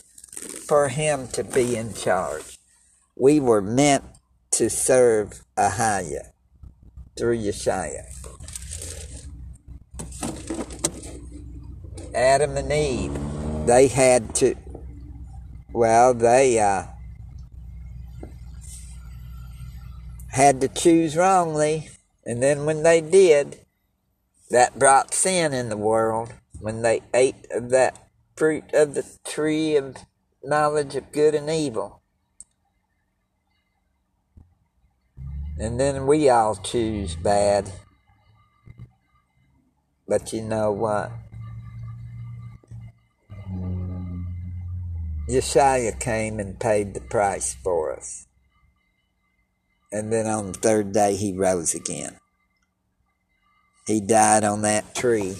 for 0.68 0.88
Him 0.88 1.27
to 1.29 1.42
be 1.42 1.75
in 1.75 1.94
charge. 1.94 2.59
We 3.16 3.40
were 3.40 3.62
meant 3.62 4.05
to 4.51 4.68
serve 4.68 5.40
Ahijah 5.57 6.33
through 7.16 7.38
Yeshua. 7.38 8.05
Adam 12.14 12.59
and 12.59 12.70
Eve, 12.70 13.66
they 13.66 13.88
had 13.88 14.35
to, 14.35 14.55
well, 15.73 16.12
they, 16.12 16.61
uh, 16.61 16.83
had 20.29 20.61
to 20.61 20.68
choose 20.68 21.16
wrongly, 21.16 21.88
and 22.27 22.42
then 22.42 22.66
when 22.66 22.83
they 22.83 23.01
did, 23.01 23.63
that 24.55 24.79
brought 24.79 25.12
sin 25.12 25.53
in 25.53 25.69
the 25.69 25.77
world 25.77 26.33
when 26.61 26.83
they 26.83 27.01
ate 27.12 27.45
of 27.51 27.71
that 27.71 27.99
fruit 28.37 28.62
of 28.73 28.95
the 28.95 29.05
tree 29.25 29.75
of 29.75 29.97
knowledge 30.45 30.95
of 30.95 31.11
good 31.11 31.35
and 31.35 31.51
evil. 31.51 32.01
And 35.59 35.81
then 35.81 36.07
we 36.07 36.29
all 36.29 36.55
choose 36.55 37.17
bad. 37.17 37.73
But 40.07 40.33
you 40.33 40.43
know 40.43 40.71
what? 40.71 41.11
Yeshua 45.29 45.99
came 45.99 46.38
and 46.38 46.61
paid 46.61 46.95
the 46.95 47.01
price 47.01 47.57
for 47.64 47.93
us. 47.93 48.29
And 49.90 50.12
then 50.12 50.29
on 50.29 50.53
the 50.53 50.59
third 50.61 50.93
day, 50.93 51.17
he 51.17 51.33
rose 51.33 51.75
again. 51.75 52.19
He 53.87 54.01
died 54.01 54.44
on 54.44 54.62
that 54.62 54.94
tree 54.94 55.37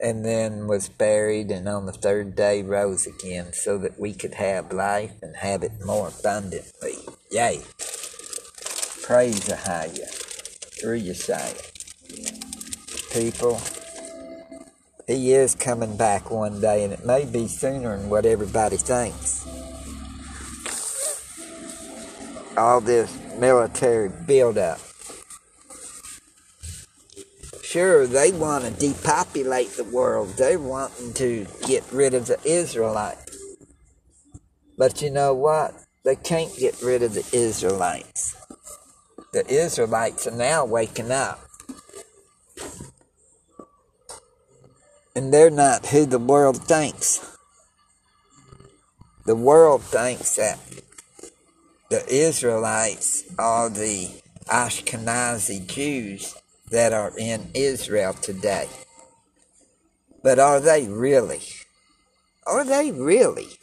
and 0.00 0.24
then 0.24 0.68
was 0.68 0.88
buried 0.88 1.50
and 1.50 1.68
on 1.68 1.86
the 1.86 1.92
third 1.92 2.36
day 2.36 2.62
rose 2.62 3.04
again 3.04 3.52
so 3.52 3.78
that 3.78 3.98
we 3.98 4.14
could 4.14 4.34
have 4.34 4.72
life 4.72 5.14
and 5.22 5.34
have 5.36 5.64
it 5.64 5.72
more 5.84 6.12
abundantly. 6.16 6.98
Yay. 7.32 7.62
Praise 9.02 9.44
the 9.46 9.54
Ahia 9.54 10.08
through 10.80 10.94
your 10.94 11.14
Yeshua. 11.14 11.64
People, 13.12 13.60
he 15.08 15.32
is 15.32 15.56
coming 15.56 15.96
back 15.96 16.30
one 16.30 16.60
day 16.60 16.84
and 16.84 16.92
it 16.92 17.04
may 17.04 17.24
be 17.24 17.48
sooner 17.48 17.98
than 17.98 18.08
what 18.08 18.24
everybody 18.24 18.76
thinks. 18.76 19.46
All 22.56 22.80
this 22.80 23.16
military 23.38 24.10
buildup 24.26 24.78
Sure, 27.68 28.06
they 28.06 28.32
want 28.32 28.64
to 28.64 28.70
depopulate 28.70 29.68
the 29.72 29.84
world. 29.84 30.30
They're 30.38 30.58
wanting 30.58 31.12
to 31.12 31.46
get 31.66 31.84
rid 31.92 32.14
of 32.14 32.24
the 32.24 32.38
Israelites. 32.42 33.36
But 34.78 35.02
you 35.02 35.10
know 35.10 35.34
what? 35.34 35.74
They 36.02 36.16
can't 36.16 36.56
get 36.56 36.80
rid 36.80 37.02
of 37.02 37.12
the 37.12 37.28
Israelites. 37.30 38.34
The 39.34 39.46
Israelites 39.46 40.26
are 40.26 40.34
now 40.34 40.64
waking 40.64 41.10
up. 41.10 41.46
And 45.14 45.30
they're 45.30 45.50
not 45.50 45.88
who 45.88 46.06
the 46.06 46.18
world 46.18 46.56
thinks. 46.56 47.36
The 49.26 49.36
world 49.36 49.82
thinks 49.82 50.36
that 50.36 50.58
the 51.90 52.02
Israelites 52.08 53.24
are 53.38 53.68
the 53.68 54.22
Ashkenazi 54.46 55.66
Jews 55.66 56.34
that 56.70 56.92
are 56.92 57.12
in 57.18 57.50
Israel 57.54 58.12
today. 58.12 58.68
But 60.22 60.38
are 60.38 60.60
they 60.60 60.86
really? 60.86 61.42
Are 62.46 62.64
they 62.64 62.92
really? 62.92 63.58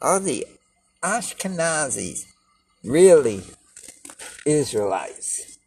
Are 0.00 0.20
the 0.20 0.46
Ashkenazis 1.02 2.24
really 2.84 3.42
Israelites? 4.46 5.58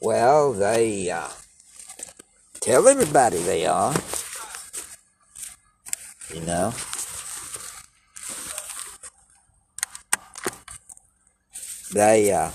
Well, 0.00 0.52
they 0.52 1.10
uh, 1.10 1.28
tell 2.60 2.88
everybody 2.88 3.38
they 3.38 3.64
are. 3.64 3.94
You 6.32 6.40
know? 6.42 6.74
They, 11.92 12.32
uh, 12.32 12.50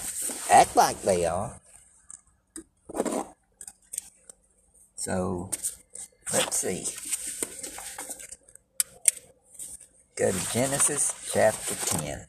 act 0.50 0.76
like 0.76 1.02
they 1.02 1.26
are. 1.26 1.60
So, 4.96 5.50
let's 6.34 6.58
see. 6.58 6.86
Go 10.16 10.32
to 10.32 10.52
Genesis 10.52 11.32
chapter 11.34 11.76
10. 11.98 12.26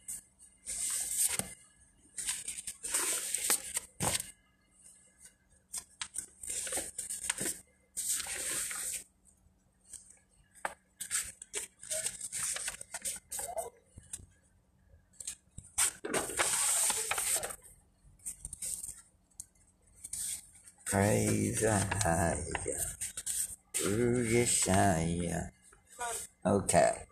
Praise 20.91 21.63
Ahia. 21.63 22.43
Through 23.73 24.27
Yeshaya. 24.27 25.51
Okay. 26.45 27.05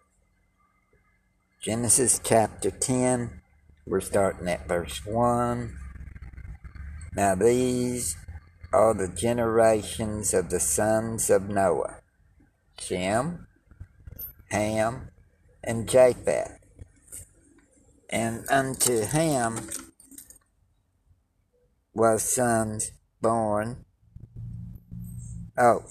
Genesis 1.62 2.20
chapter 2.24 2.72
10. 2.72 3.40
We're 3.86 4.00
starting 4.00 4.48
at 4.48 4.66
verse 4.66 5.06
1. 5.06 5.78
Now 7.14 7.36
these 7.36 8.16
are 8.72 8.94
the 8.94 9.06
generations 9.06 10.34
of 10.34 10.50
the 10.50 10.58
sons 10.58 11.30
of 11.30 11.48
Noah 11.48 12.00
Shem, 12.80 13.46
Ham, 14.50 15.10
and 15.62 15.88
Japheth. 15.88 16.58
And 18.10 18.44
unto 18.50 19.02
Ham 19.02 19.68
was 21.94 22.24
sons 22.24 22.90
born. 23.20 23.84
Oh. 25.56 25.84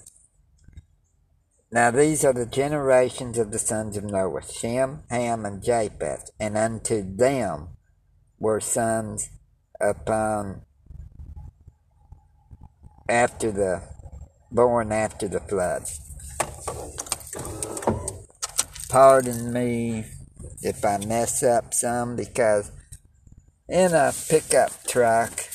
Now 1.70 1.90
these 1.90 2.24
are 2.24 2.32
the 2.32 2.46
generations 2.46 3.36
of 3.38 3.50
the 3.50 3.58
sons 3.58 3.96
of 3.96 4.04
Noah 4.04 4.42
Shem, 4.42 5.02
Ham, 5.10 5.44
and 5.44 5.62
Japheth, 5.62 6.30
and 6.40 6.56
unto 6.56 7.02
them 7.16 7.76
were 8.38 8.60
sons 8.60 9.28
upon 9.80 10.62
after 13.08 13.50
the 13.50 13.82
born 14.50 14.92
after 14.92 15.28
the 15.28 15.40
flood. 15.40 15.84
Pardon 18.88 19.52
me 19.52 20.06
if 20.62 20.84
I 20.84 20.96
mess 20.98 21.42
up 21.42 21.74
some 21.74 22.16
because 22.16 22.72
in 23.68 23.92
a 23.92 24.12
pickup 24.28 24.72
truck 24.84 25.48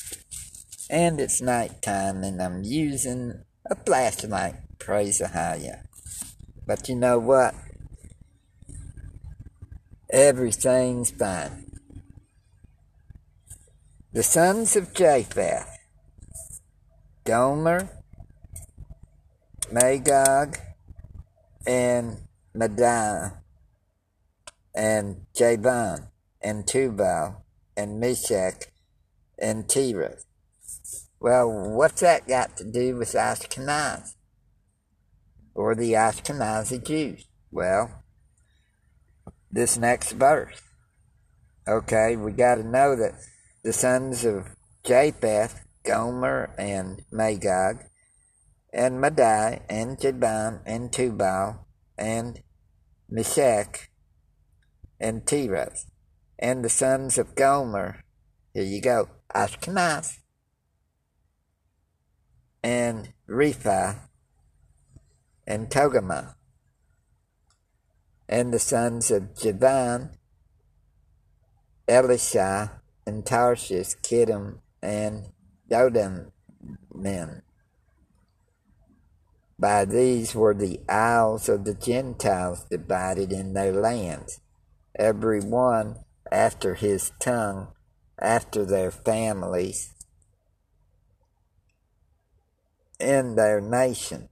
and 0.89 1.19
it's 1.19 1.41
nighttime 1.41 2.23
and 2.23 2.41
I'm 2.41 2.63
using 2.63 3.43
a 3.69 3.75
flashlight. 3.75 4.55
Praise 4.79 5.19
the 5.19 5.29
higher. 5.29 5.85
But 6.65 6.89
you 6.89 6.95
know 6.95 7.19
what? 7.19 7.55
Everything's 10.09 11.11
fine. 11.11 11.79
The 14.11 14.23
sons 14.23 14.75
of 14.75 14.93
Japheth, 14.93 15.67
Gomer, 17.23 17.89
Magog, 19.71 20.59
and 21.65 22.17
Madai, 22.53 23.31
and 24.75 25.25
Javan, 25.35 26.09
and 26.41 26.67
Tubal, 26.67 27.43
and 27.75 27.99
Meshech, 27.99 28.71
and 29.39 29.67
Tiras. 29.67 30.25
Well, 31.23 31.49
what's 31.49 32.01
that 32.01 32.27
got 32.27 32.57
to 32.57 32.65
do 32.65 32.97
with 32.97 33.13
Ashkenaz? 33.13 34.15
Or 35.55 35.73
the 35.73 35.93
Ashkenazi 35.93 36.85
Jews? 36.85 37.29
Well, 37.49 38.03
this 39.49 39.77
next 39.77 40.11
verse. 40.11 40.61
Okay, 41.65 42.17
we 42.17 42.33
got 42.33 42.55
to 42.55 42.67
know 42.67 42.97
that 42.97 43.13
the 43.63 43.71
sons 43.71 44.25
of 44.25 44.49
Japheth, 44.83 45.61
Gomer, 45.85 46.53
and 46.57 47.03
Magog, 47.09 47.85
and 48.73 48.99
Madai, 48.99 49.61
and 49.69 49.97
Javan, 49.97 50.59
and 50.65 50.91
Tubal, 50.91 51.65
and 51.97 52.41
Meshech, 53.09 53.89
and 54.99 55.25
Tiras, 55.25 55.85
and 56.37 56.65
the 56.65 56.69
sons 56.69 57.17
of 57.17 57.33
Gomer, 57.33 58.03
here 58.53 58.63
you 58.65 58.81
go, 58.81 59.07
Ashkenaz 59.33 60.17
and 62.63 63.13
Repha 63.27 63.97
and 65.45 65.69
Togarmah, 65.69 66.35
and 68.29 68.53
the 68.53 68.59
sons 68.59 69.11
of 69.11 69.37
Javan, 69.37 70.11
Elisha, 71.87 72.81
and 73.05 73.25
Tarshish, 73.25 73.95
Kittim, 74.01 74.59
and 74.81 75.29
Dodam 75.69 76.31
men. 76.93 77.41
By 79.59 79.85
these 79.85 80.33
were 80.33 80.53
the 80.53 80.79
isles 80.89 81.49
of 81.49 81.65
the 81.65 81.73
Gentiles 81.73 82.65
divided 82.69 83.31
in 83.31 83.53
their 83.53 83.73
lands. 83.73 84.39
every 84.95 85.39
one 85.39 85.97
after 86.31 86.75
his 86.75 87.11
tongue, 87.19 87.67
after 88.19 88.65
their 88.65 88.91
families, 88.91 89.92
in 92.99 93.35
their 93.35 93.61
nation. 93.61 94.29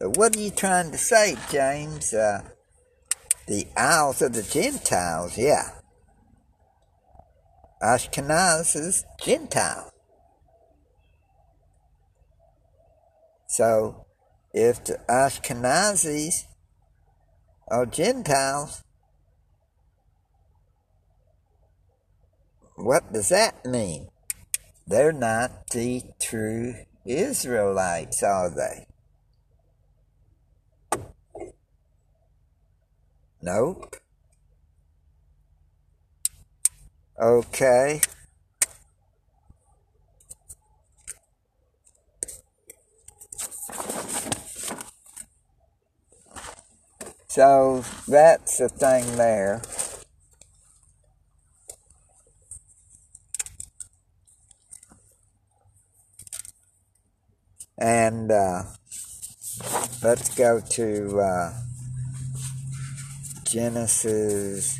So 0.00 0.10
what 0.10 0.36
are 0.36 0.40
you 0.40 0.50
trying 0.50 0.90
to 0.90 0.98
say, 0.98 1.36
James? 1.50 2.12
Uh, 2.12 2.42
the 3.46 3.66
Isles 3.76 4.22
of 4.22 4.32
the 4.32 4.42
Gentiles, 4.42 5.36
yeah. 5.36 5.70
Ashkenaz 7.82 8.74
is 8.76 9.04
Gentile. 9.20 9.92
So, 13.46 14.06
if 14.52 14.82
the 14.84 14.98
Ashkenazis 15.08 16.46
are 17.68 17.86
Gentiles, 17.86 18.82
what 22.76 23.12
does 23.12 23.28
that 23.28 23.64
mean? 23.66 24.08
They're 24.86 25.12
not 25.12 25.70
the 25.70 26.02
true 26.20 26.74
Israelites, 27.06 28.22
are 28.22 28.50
they? 28.50 28.86
Nope. 33.40 33.96
Okay. 37.20 38.00
So 47.28 47.84
that's 48.06 48.58
the 48.58 48.68
thing 48.68 49.16
there. 49.16 49.60
And 57.76 58.30
uh, 58.30 58.62
let's 60.02 60.34
go 60.34 60.60
to 60.60 61.20
uh, 61.20 61.52
Genesis 63.44 64.78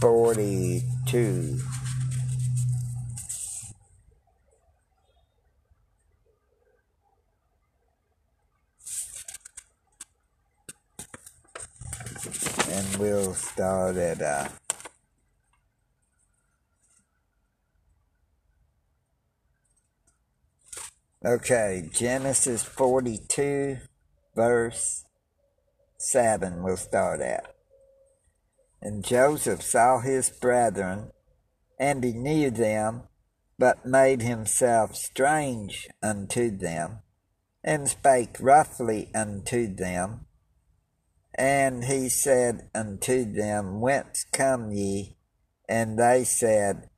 42. 0.00 1.60
And 12.70 12.96
we'll 12.96 13.34
start 13.34 13.96
at 13.96 14.22
uh, 14.22 14.48
Okay, 21.24 21.88
Genesis 21.92 22.64
42 22.64 23.76
verse 24.34 25.04
7 25.96 26.64
we'll 26.64 26.76
start 26.76 27.20
at. 27.20 27.54
And 28.80 29.04
Joseph 29.04 29.62
saw 29.62 30.00
his 30.00 30.30
brethren, 30.30 31.12
and 31.78 32.02
he 32.02 32.12
knew 32.12 32.50
them, 32.50 33.04
but 33.56 33.86
made 33.86 34.22
himself 34.22 34.96
strange 34.96 35.88
unto 36.02 36.50
them, 36.50 37.02
and 37.62 37.88
spake 37.88 38.38
roughly 38.40 39.08
unto 39.14 39.72
them. 39.72 40.26
And 41.36 41.84
he 41.84 42.08
said 42.08 42.68
unto 42.74 43.32
them, 43.32 43.80
Whence 43.80 44.26
come 44.32 44.72
ye? 44.72 45.18
And 45.68 45.96
they 45.96 46.24
said, 46.24 46.90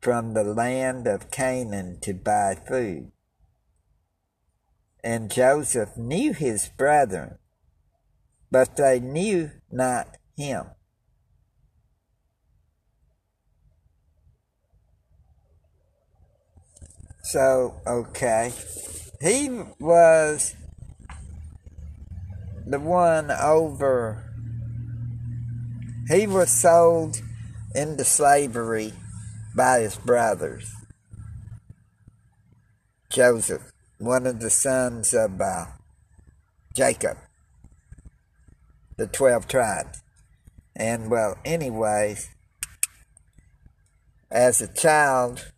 From 0.00 0.34
the 0.34 0.44
land 0.44 1.08
of 1.08 1.32
Canaan 1.32 1.98
to 2.02 2.14
buy 2.14 2.54
food. 2.54 3.10
And 5.04 5.30
Joseph 5.30 5.98
knew 5.98 6.32
his 6.32 6.70
brethren, 6.78 7.36
but 8.50 8.76
they 8.76 9.00
knew 9.00 9.50
not 9.70 10.16
him. 10.34 10.68
So, 17.22 17.82
okay. 17.86 18.54
He 19.20 19.50
was 19.78 20.54
the 22.66 22.80
one 22.80 23.30
over. 23.30 24.24
He 26.08 26.26
was 26.26 26.50
sold 26.50 27.20
into 27.74 28.04
slavery 28.04 28.94
by 29.54 29.80
his 29.80 29.96
brothers. 29.96 30.72
Joseph 33.10 33.73
one 33.98 34.26
of 34.26 34.40
the 34.40 34.50
sons 34.50 35.14
of 35.14 35.40
uh, 35.40 35.66
Jacob, 36.74 37.18
the 38.96 39.06
12 39.06 39.46
tribes. 39.46 40.02
And 40.76 41.10
well, 41.10 41.36
anyways, 41.44 42.28
as 44.30 44.60
a 44.60 44.72
child, 44.72 45.52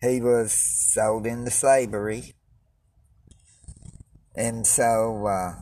he 0.00 0.20
was 0.20 0.52
sold 0.52 1.26
into 1.26 1.50
slavery. 1.50 2.34
And 4.36 4.66
so 4.66 5.26
uh, 5.26 5.54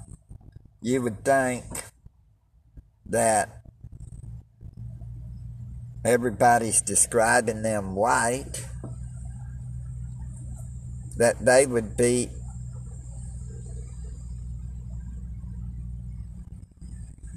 you 0.80 1.00
would 1.02 1.24
think 1.24 1.64
that 3.06 3.62
everybody's 6.04 6.82
describing 6.82 7.62
them 7.62 7.94
white 7.94 8.66
that 11.22 11.44
they 11.44 11.64
would 11.64 11.96
be 11.96 12.28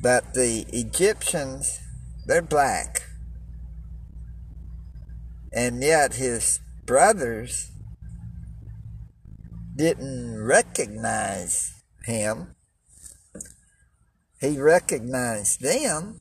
but 0.02 0.34
the 0.34 0.66
Egyptians 0.74 1.80
they're 2.26 2.42
black. 2.42 3.04
And 5.54 5.84
yet 5.84 6.16
his 6.16 6.60
brothers 6.88 7.70
didn't 9.76 10.42
recognize 10.42 11.72
him. 12.06 12.56
He 14.42 14.60
recognized 14.60 15.62
them 15.62 16.18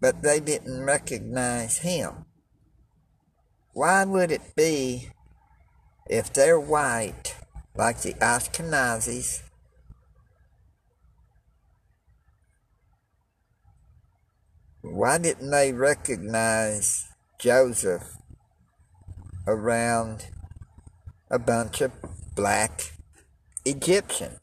but 0.00 0.22
they 0.22 0.40
didn't 0.40 0.82
recognize 0.82 1.78
him. 1.78 2.24
Why 3.74 4.04
would 4.04 4.32
it 4.32 4.56
be 4.56 5.10
if 6.10 6.32
they're 6.32 6.58
white, 6.58 7.36
like 7.76 8.02
the 8.02 8.14
Ashkenazis, 8.14 9.42
why 14.82 15.18
didn't 15.18 15.50
they 15.50 15.72
recognize 15.72 17.06
Joseph 17.38 18.02
around 19.46 20.26
a 21.30 21.38
bunch 21.38 21.80
of 21.80 21.92
black 22.34 22.92
Egyptians? 23.64 24.40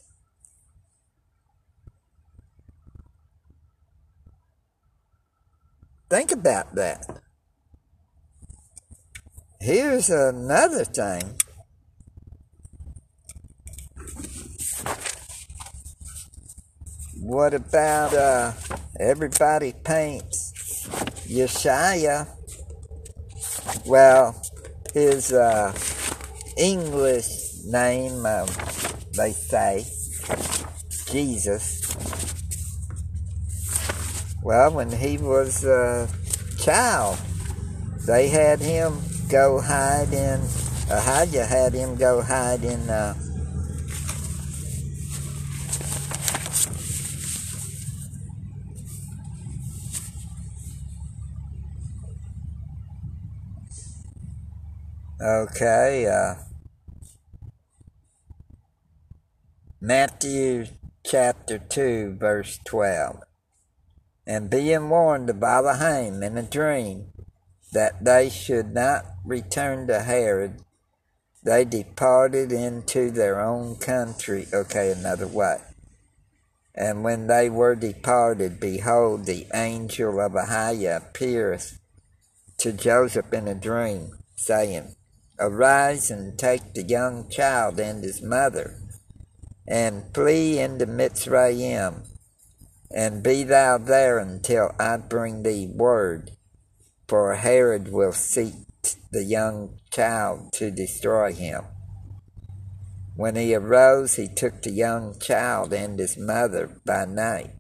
Think 6.10 6.32
about 6.32 6.75
that. 6.75 7.19
Here's 9.60 10.10
another 10.10 10.86
thing 10.86 11.36
What 17.20 17.54
about 17.54 18.13
uh, 18.13 18.54
everybody 19.00 19.74
paints 19.84 20.88
Yeshaya? 21.28 22.28
Well, 23.86 24.42
his 24.94 25.34
uh, 25.34 25.78
English 26.58 27.66
name, 27.66 28.26
um, 28.26 28.48
they 29.16 29.32
say, 29.34 29.86
Jesus. 31.12 31.96
Well, 34.42 34.72
when 34.74 34.92
he 34.92 35.18
was 35.18 35.66
a 35.66 36.08
child, 36.60 37.18
they 38.08 38.30
had 38.30 38.60
him 38.60 39.02
go 39.30 39.60
hide 39.60 40.13
in, 40.13 40.40
Ahijah 40.90 41.46
had 41.46 41.74
him 41.74 41.96
go 41.96 42.22
hide 42.22 42.63
in 42.63 42.90
uh, 42.90 43.13
Okay, 55.19 56.06
uh, 56.06 56.36
Matthew 59.82 60.67
chapter 61.03 61.58
2, 61.58 62.17
verse 62.19 62.60
12. 62.65 63.23
And 64.27 64.47
being 64.47 64.89
warned 64.89 65.32
of 65.32 65.39
Balaam 65.39 66.21
in 66.21 66.38
a 66.38 66.43
dream 66.43 67.08
that 67.71 68.06
they 68.06 68.30
should 68.30 68.75
not 68.75 69.06
return 69.25 69.88
to 69.88 70.01
Herod, 70.01 70.62
they 71.43 71.65
departed 71.65 72.51
into 72.51 73.10
their 73.10 73.41
own 73.41 73.77
country. 73.77 74.45
Okay, 74.53 74.91
another 74.91 75.27
way. 75.27 75.58
And 76.75 77.03
when 77.03 77.25
they 77.25 77.49
were 77.49 77.75
departed, 77.75 78.60
behold, 78.60 79.25
the 79.25 79.47
angel 79.51 80.19
of 80.19 80.34
Ahiah 80.34 80.97
appeareth 80.97 81.80
to 82.60 82.71
Joseph 82.71 83.34
in 83.34 83.47
a 83.47 83.56
dream, 83.56 84.12
saying, 84.36 84.93
Arise 85.39 86.10
and 86.10 86.38
take 86.38 86.73
the 86.73 86.82
young 86.82 87.30
child 87.30 87.80
and 87.80 88.04
his 88.04 88.23
mother, 88.23 88.80
and 89.67 90.04
flee 90.12 90.58
into 90.58 90.88
Mitzrayim, 90.88 92.08
and 92.89 93.21
be 93.21 93.43
thou 93.43 93.78
there 93.78 94.17
until 94.17 94.73
I 94.80 94.97
bring 94.97 95.43
thee 95.43 95.67
word, 95.67 96.32
for 97.08 97.36
Herod 97.36 97.91
will 97.91 98.13
seek 98.13 98.54
the 99.12 99.23
young 99.23 99.80
child 99.91 100.54
to 100.54 100.71
destroy 100.71 101.34
him. 101.34 101.65
When 103.15 103.36
he 103.36 103.54
arose, 103.54 104.15
he 104.15 104.28
took 104.28 104.62
the 104.62 104.71
young 104.71 105.19
child 105.19 105.71
and 105.71 106.00
his 106.00 106.17
mother 106.17 106.82
by 106.86 107.06
night, 107.06 107.52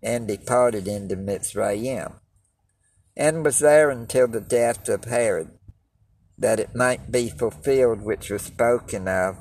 and 0.00 0.28
departed 0.28 0.86
into 0.86 1.16
Mitzrayim, 1.16 2.14
and 3.16 3.44
was 3.44 3.58
there 3.58 3.90
until 3.90 4.28
the 4.28 4.40
death 4.40 4.88
of 4.88 5.04
Herod, 5.04 5.59
that 6.40 6.58
it 6.58 6.74
might 6.74 7.12
be 7.12 7.28
fulfilled 7.28 8.02
which 8.02 8.30
was 8.30 8.42
spoken 8.42 9.06
of 9.06 9.36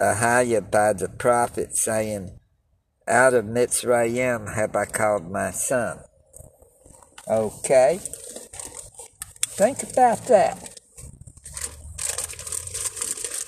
Ahiah 0.00 0.68
by 0.68 0.94
the 0.94 1.08
prophet, 1.08 1.76
saying, 1.76 2.40
Out 3.06 3.34
of 3.34 3.44
Mitzrayim 3.44 4.54
have 4.54 4.74
I 4.74 4.86
called 4.86 5.30
my 5.30 5.52
son. 5.52 6.00
Okay? 7.28 8.00
Think 9.46 9.84
about 9.84 10.26
that. 10.26 10.80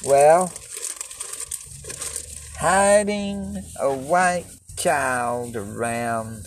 Well, 0.04 0.52
hiding 2.58 3.64
a 3.80 3.92
white 3.92 4.46
child 4.76 5.56
around 5.56 6.44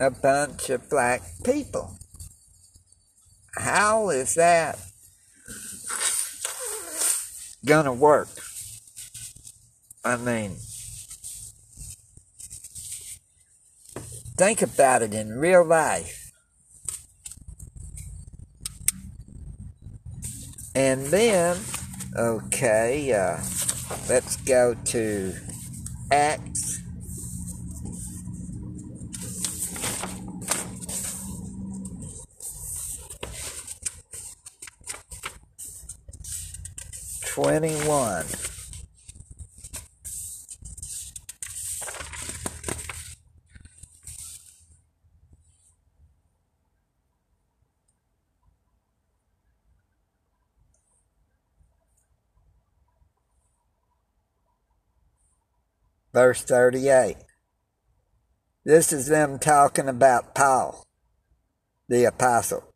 a 0.00 0.10
bunch 0.10 0.70
of 0.70 0.88
black 0.88 1.20
people. 1.44 1.99
How 3.56 4.10
is 4.10 4.34
that 4.36 4.78
gonna 7.64 7.92
work? 7.92 8.28
I 10.04 10.16
mean, 10.16 10.56
think 14.38 14.62
about 14.62 15.02
it 15.02 15.12
in 15.12 15.38
real 15.38 15.64
life. 15.64 16.32
And 20.74 21.06
then, 21.06 21.58
okay, 22.16 23.12
uh, 23.12 23.36
let's 24.08 24.36
go 24.36 24.74
to 24.86 25.34
Acts. 26.10 26.69
Twenty-one. 37.40 38.26
verse 56.12 56.42
38. 56.42 57.16
This 58.66 58.92
is 58.92 59.06
them 59.06 59.38
talking 59.38 59.88
about 59.88 60.34
Paul, 60.34 60.84
the 61.88 62.04
apostle. 62.04 62.74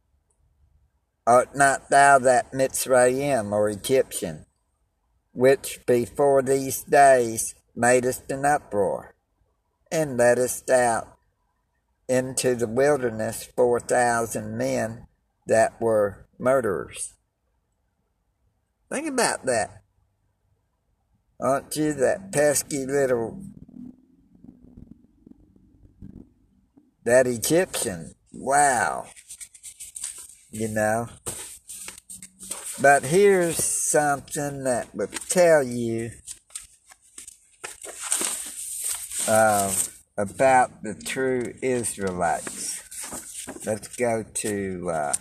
Art 1.27 1.55
not 1.55 1.91
thou 1.91 2.19
that 2.21 2.53
Mitzrayim 2.53 3.53
or 3.53 3.69
Egyptian, 3.69 4.47
which 5.35 5.81
before 5.87 6.43
these 6.43 6.83
days 6.85 7.55
madest 7.77 8.31
an 8.31 8.45
uproar, 8.45 9.15
and 9.93 10.17
leddest 10.17 10.71
out 10.71 11.19
into 12.09 12.55
the 12.55 12.69
wilderness 12.69 13.49
four 13.57 13.81
thousand 13.81 14.57
men 14.57 15.07
that 15.47 15.81
were 15.81 16.27
murderers? 16.39 17.15
Think 18.91 19.09
about 19.09 19.45
that. 19.47 19.83
Aren't 21.41 21.75
you 21.77 21.93
that 21.95 22.33
pesky 22.33 22.87
little. 22.87 23.43
That 27.05 27.27
Egyptian? 27.27 28.15
Wow. 28.33 29.07
You 30.51 30.69
know? 30.69 31.09
But 32.81 33.05
here's 33.05 33.63
something 33.63 34.65
that 34.65 34.95
will 34.95 35.07
tell 35.07 35.63
you 35.63 36.11
uh, 39.29 39.73
about 40.17 40.83
the 40.83 40.95
true 40.95 41.55
Israelites. 41.63 42.83
Let's 43.65 43.97
go 43.97 44.23
to 44.23 44.91
uh, 44.91 45.13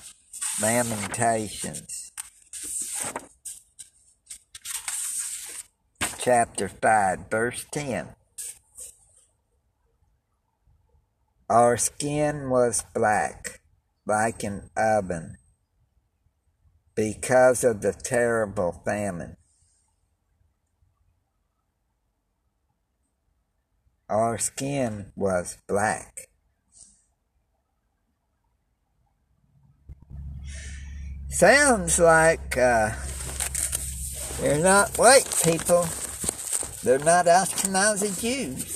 Lamentations. 0.61 2.03
chapter 6.23 6.69
5, 6.69 7.29
verse 7.29 7.65
10. 7.73 8.15
Our 11.49 11.75
skin 11.75 12.49
was 12.49 12.85
black, 12.95 13.59
like 14.07 14.41
an 14.43 14.69
oven, 14.77 15.35
because 16.95 17.63
of 17.63 17.81
the 17.81 17.93
terrible 17.93 18.81
famine. 18.85 19.37
Our 24.09 24.37
skin 24.37 25.11
was 25.15 25.57
black. 25.67 26.27
Sounds 31.29 31.97
like 31.97 32.55
uh, 32.57 32.91
you're 34.41 34.59
not 34.59 34.95
white 34.99 35.27
people. 35.43 35.87
They're 36.83 36.99
not 36.99 37.25
Ashkenazi 37.25 38.21
Jews. 38.21 38.72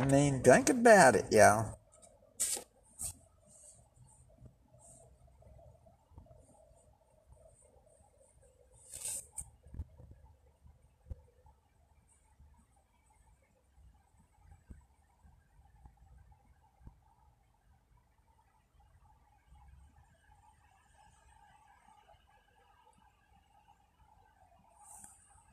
I 0.00 0.06
mean, 0.06 0.40
think 0.40 0.70
about 0.70 1.14
it, 1.14 1.26
y'all. 1.30 1.76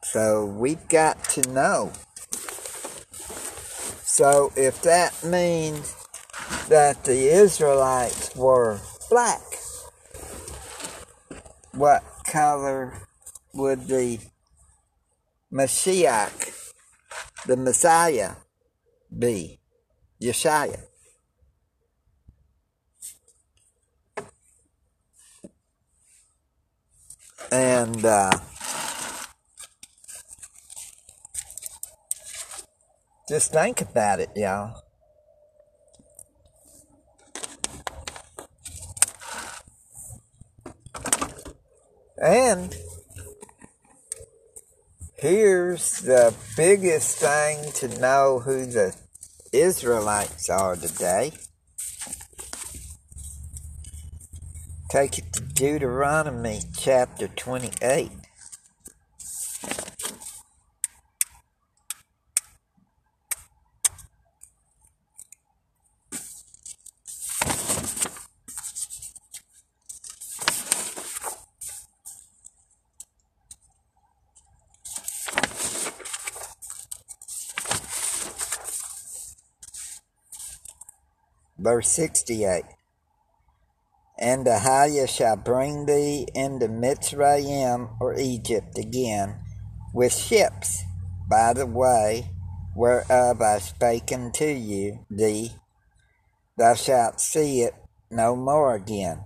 So 0.04 0.46
we've 0.46 0.88
got 0.88 1.22
to 1.32 1.42
know. 1.50 1.92
So 4.18 4.52
if 4.56 4.82
that 4.82 5.14
means 5.24 5.96
that 6.70 7.04
the 7.04 7.30
Israelites 7.30 8.36
were 8.36 8.80
black, 9.12 9.44
what 11.72 12.04
color 12.26 12.96
would 13.54 13.88
the 13.88 14.18
Mashiach, 15.54 16.74
the 17.46 17.58
Messiah, 17.58 18.32
be? 19.16 19.60
Yeshua. 20.20 20.82
And 27.52 28.04
uh, 28.04 28.32
Just 33.28 33.52
think 33.52 33.82
about 33.82 34.22
it, 34.22 34.30
y'all. 34.38 34.84
And 42.18 42.74
here's 45.18 46.00
the 46.00 46.34
biggest 46.56 47.18
thing 47.18 47.72
to 47.74 48.00
know 48.00 48.40
who 48.40 48.66
the 48.66 48.96
Israelites 49.52 50.50
are 50.50 50.78
today. 50.78 51.34
Take 54.90 55.18
it 55.18 55.34
to 55.34 55.42
Deuteronomy 55.42 56.62
chapter 56.78 57.28
28. 57.28 58.17
Verse 81.68 81.90
68 81.90 82.64
And 84.18 84.46
Ahiah 84.46 85.10
shall 85.10 85.36
bring 85.36 85.86
thee 85.86 86.26
into 86.34 86.70
Mitzrayim 86.70 87.90
or 88.00 88.18
Egypt 88.18 88.78
again 88.78 89.40
with 89.94 90.16
ships 90.16 90.86
by 91.30 91.52
the 91.52 91.66
way 91.66 92.32
whereof 92.74 93.42
I 93.42 93.60
spake 93.60 94.14
unto 94.14 94.46
you 94.46 95.06
thee, 95.12 95.56
thou 96.56 96.74
shalt 96.76 97.20
see 97.20 97.64
it 97.64 97.76
no 98.10 98.34
more 98.38 98.74
again. 98.74 99.26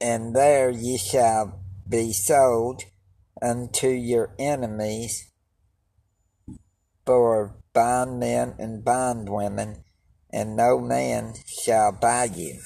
And 0.00 0.36
there 0.36 0.70
ye 0.70 0.98
shall 0.98 1.58
be 1.88 2.12
sold 2.12 2.84
unto 3.42 3.88
your 3.88 4.36
enemies 4.38 5.32
for 7.04 7.56
bondmen 7.72 8.54
and 8.60 8.84
bondwomen 8.84 9.82
and 10.30 10.56
no 10.56 10.78
man 10.78 11.34
shall 11.46 11.92
buy 11.92 12.24
you. 12.24 12.60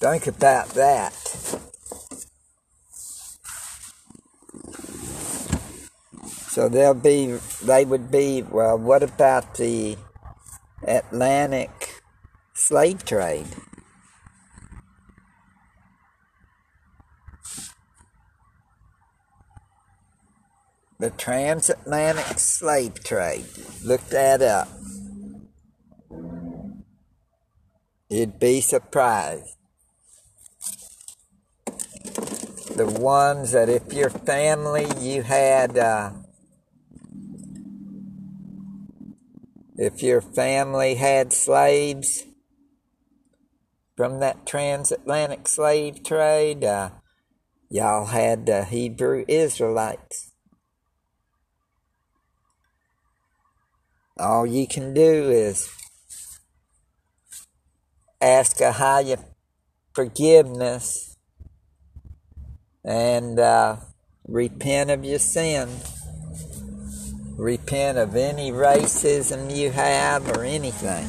Think 0.00 0.26
about 0.26 0.68
that. 0.70 1.12
So 6.48 6.68
they'll 6.68 6.94
be, 6.94 7.38
they 7.62 7.84
would 7.84 8.10
be, 8.10 8.42
well, 8.42 8.78
what 8.78 9.02
about 9.02 9.54
the 9.56 9.96
Atlantic 10.82 12.02
slave 12.54 13.04
trade? 13.04 13.46
The 21.00 21.08
transatlantic 21.16 22.38
slave 22.38 23.02
trade. 23.02 23.46
Look 23.82 24.02
that 24.10 24.42
up. 24.42 24.68
You'd 28.10 28.38
be 28.38 28.60
surprised. 28.60 29.56
The 32.76 32.84
ones 33.00 33.52
that 33.52 33.70
if 33.70 33.94
your 33.94 34.10
family 34.10 34.88
you 34.98 35.22
had, 35.22 35.78
uh, 35.78 36.10
if 39.76 40.02
your 40.02 40.20
family 40.20 40.96
had 40.96 41.32
slaves 41.32 42.24
from 43.96 44.20
that 44.20 44.44
transatlantic 44.44 45.48
slave 45.48 46.04
trade, 46.04 46.62
uh, 46.62 46.90
y'all 47.70 48.06
had 48.06 48.44
the 48.44 48.64
Hebrew 48.64 49.24
Israelites. 49.28 50.29
All 54.20 54.46
you 54.46 54.66
can 54.66 54.92
do 54.92 55.30
is 55.30 55.66
ask 58.20 58.58
Ahiah 58.58 59.24
forgiveness 59.94 61.16
and 62.84 63.40
uh, 63.40 63.76
repent 64.28 64.90
of 64.90 65.06
your 65.06 65.18
sin. 65.18 65.70
Repent 67.38 67.96
of 67.96 68.14
any 68.14 68.52
racism 68.52 69.56
you 69.56 69.70
have 69.70 70.28
or 70.36 70.44
anything. 70.44 71.08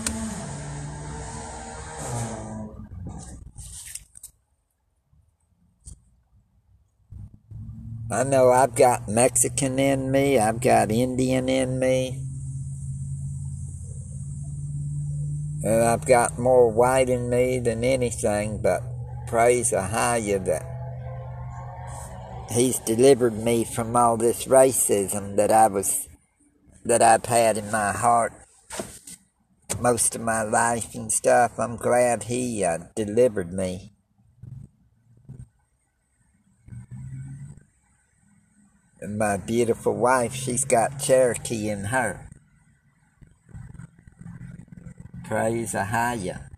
I 8.09 8.23
know 8.23 8.51
I've 8.51 8.75
got 8.75 9.09
Mexican 9.09 9.79
in 9.79 10.09
me, 10.11 10.39
I've 10.39 10.61
got 10.61 10.91
Indian 10.91 11.49
in 11.49 11.77
me. 11.77 12.30
And 15.63 15.83
I've 15.83 16.05
got 16.05 16.39
more 16.39 16.69
white 16.71 17.09
in 17.09 17.29
me 17.29 17.59
than 17.59 17.83
anything, 17.83 18.61
but 18.61 18.81
praise 19.27 19.71
Ahiah 19.71 20.43
that 20.45 20.65
He's 22.51 22.79
delivered 22.79 23.37
me 23.37 23.63
from 23.63 23.95
all 23.95 24.17
this 24.17 24.45
racism 24.45 25.37
that 25.37 25.51
I 25.51 25.67
was 25.67 26.09
that 26.83 27.01
I've 27.01 27.25
had 27.25 27.57
in 27.57 27.71
my 27.71 27.91
heart 27.91 28.33
most 29.79 30.15
of 30.15 30.21
my 30.21 30.41
life 30.41 30.95
and 30.95 31.11
stuff. 31.11 31.59
I'm 31.59 31.77
glad 31.77 32.23
He 32.23 32.63
uh, 32.63 32.79
delivered 32.95 33.53
me. 33.53 33.93
And 38.99 39.17
my 39.17 39.37
beautiful 39.37 39.95
wife, 39.95 40.33
she's 40.33 40.65
got 40.65 40.99
Cherokee 40.99 41.69
in 41.69 41.85
her. 41.85 42.30
Praise 45.31 45.71
Ahiah. 45.71 46.49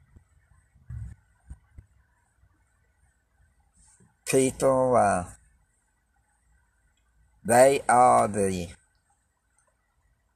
People, 4.26 4.95
uh, 4.95 5.26
they 7.45 7.82
are 7.88 8.28
the, 8.28 8.69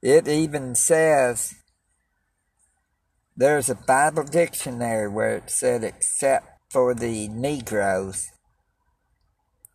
it 0.00 0.28
even 0.28 0.76
says, 0.76 1.52
there's 3.36 3.68
a 3.68 3.74
Bible 3.74 4.22
dictionary 4.22 5.08
where 5.08 5.34
it 5.38 5.50
said, 5.50 5.82
except 5.82 6.60
for 6.70 6.94
the 6.94 7.26
Negroes, 7.26 8.28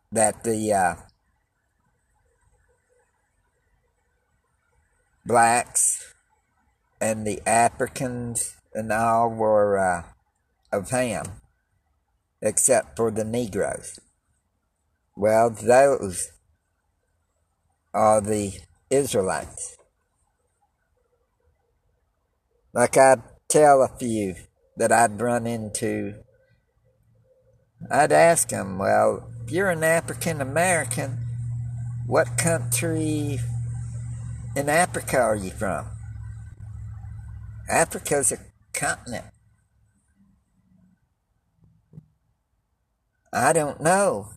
that 0.10 0.46
the 0.46 0.72
uh, 0.72 0.96
blacks 5.26 6.14
and 7.02 7.28
the 7.28 7.42
Africans 7.46 8.53
and 8.74 8.92
all 8.92 9.30
were 9.30 9.78
uh, 9.78 10.04
of 10.72 10.90
Ham, 10.90 11.26
except 12.42 12.98
for 12.98 13.12
the 13.12 13.24
Negroes. 13.24 14.00
Well, 15.16 15.50
those 15.50 16.32
are 17.94 18.20
the 18.22 18.54
Israelites. 18.90 19.78
Like 22.74 22.98
I'd 22.98 23.22
tell 23.48 23.84
a 23.84 23.98
few 24.00 24.36
that 24.78 24.92
I'd 24.92 25.22
run 25.22 25.46
into, 25.46 26.16
I'd 27.92 28.12
ask 28.12 28.50
them, 28.50 28.80
well, 28.80 29.30
if 29.46 29.52
you're 29.52 29.70
an 29.70 29.84
African 29.84 30.42
American, 30.42 31.20
what 32.08 32.38
country 32.38 33.40
in 34.56 34.70
Africa 34.70 35.20
are 35.20 35.36
you 35.36 35.52
from? 35.52 35.86
Africa's 37.70 38.32
a 38.32 38.38
continent. 38.74 39.26
I 43.32 43.54
don't 43.54 43.82
know. 43.82 44.30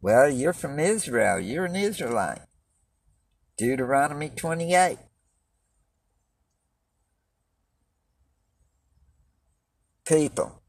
Well, 0.00 0.30
you're 0.30 0.54
from 0.54 0.78
Israel. 0.78 1.38
You're 1.38 1.66
an 1.66 1.76
Israelite. 1.76 2.42
Deuteronomy 3.58 4.30
28. 4.30 4.98
People. 10.06 10.62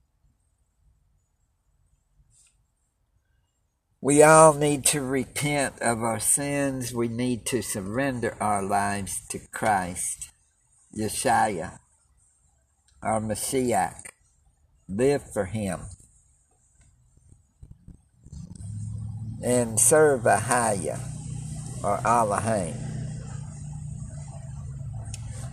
We 4.01 4.23
all 4.23 4.53
need 4.53 4.83
to 4.85 5.01
repent 5.01 5.79
of 5.79 6.01
our 6.03 6.19
sins. 6.19 6.93
We 6.93 7.07
need 7.07 7.45
to 7.45 7.61
surrender 7.61 8.35
our 8.41 8.63
lives 8.63 9.25
to 9.29 9.39
Christ. 9.51 10.31
Yeshua, 10.97 11.77
our 13.01 13.19
Messiah. 13.19 13.91
Live 14.87 15.31
for 15.31 15.45
Him. 15.45 15.79
and 19.43 19.79
serve 19.79 20.21
Ahiah 20.21 20.99
or 21.83 21.99
Elohim. 22.05 22.75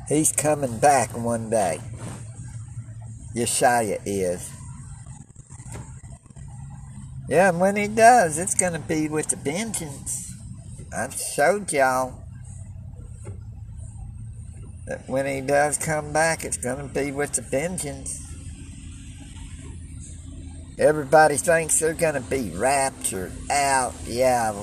He's 0.08 0.32
coming 0.32 0.78
back 0.78 1.16
one 1.16 1.50
day. 1.50 1.80
Yeshaya 3.34 4.00
is. 4.06 4.50
Yeah, 7.28 7.50
and 7.50 7.60
when 7.60 7.76
he 7.76 7.88
does, 7.88 8.38
it's 8.38 8.54
going 8.54 8.72
to 8.72 8.78
be 8.78 9.08
with 9.08 9.32
a 9.32 9.36
vengeance. 9.36 10.34
I've 10.96 11.14
showed 11.14 11.70
y'all 11.72 12.24
that 14.88 15.06
when 15.06 15.26
he 15.26 15.40
does 15.40 15.76
come 15.76 16.12
back, 16.12 16.44
it's 16.44 16.56
going 16.56 16.88
to 16.88 16.94
be 16.94 17.12
with 17.12 17.36
a 17.38 17.42
vengeance. 17.42 18.24
Everybody 20.78 21.36
thinks 21.36 21.80
they're 21.80 21.92
going 21.92 22.14
to 22.14 22.30
be 22.30 22.50
raptured 22.50 23.32
out. 23.50 23.94
Yeah, 24.06 24.54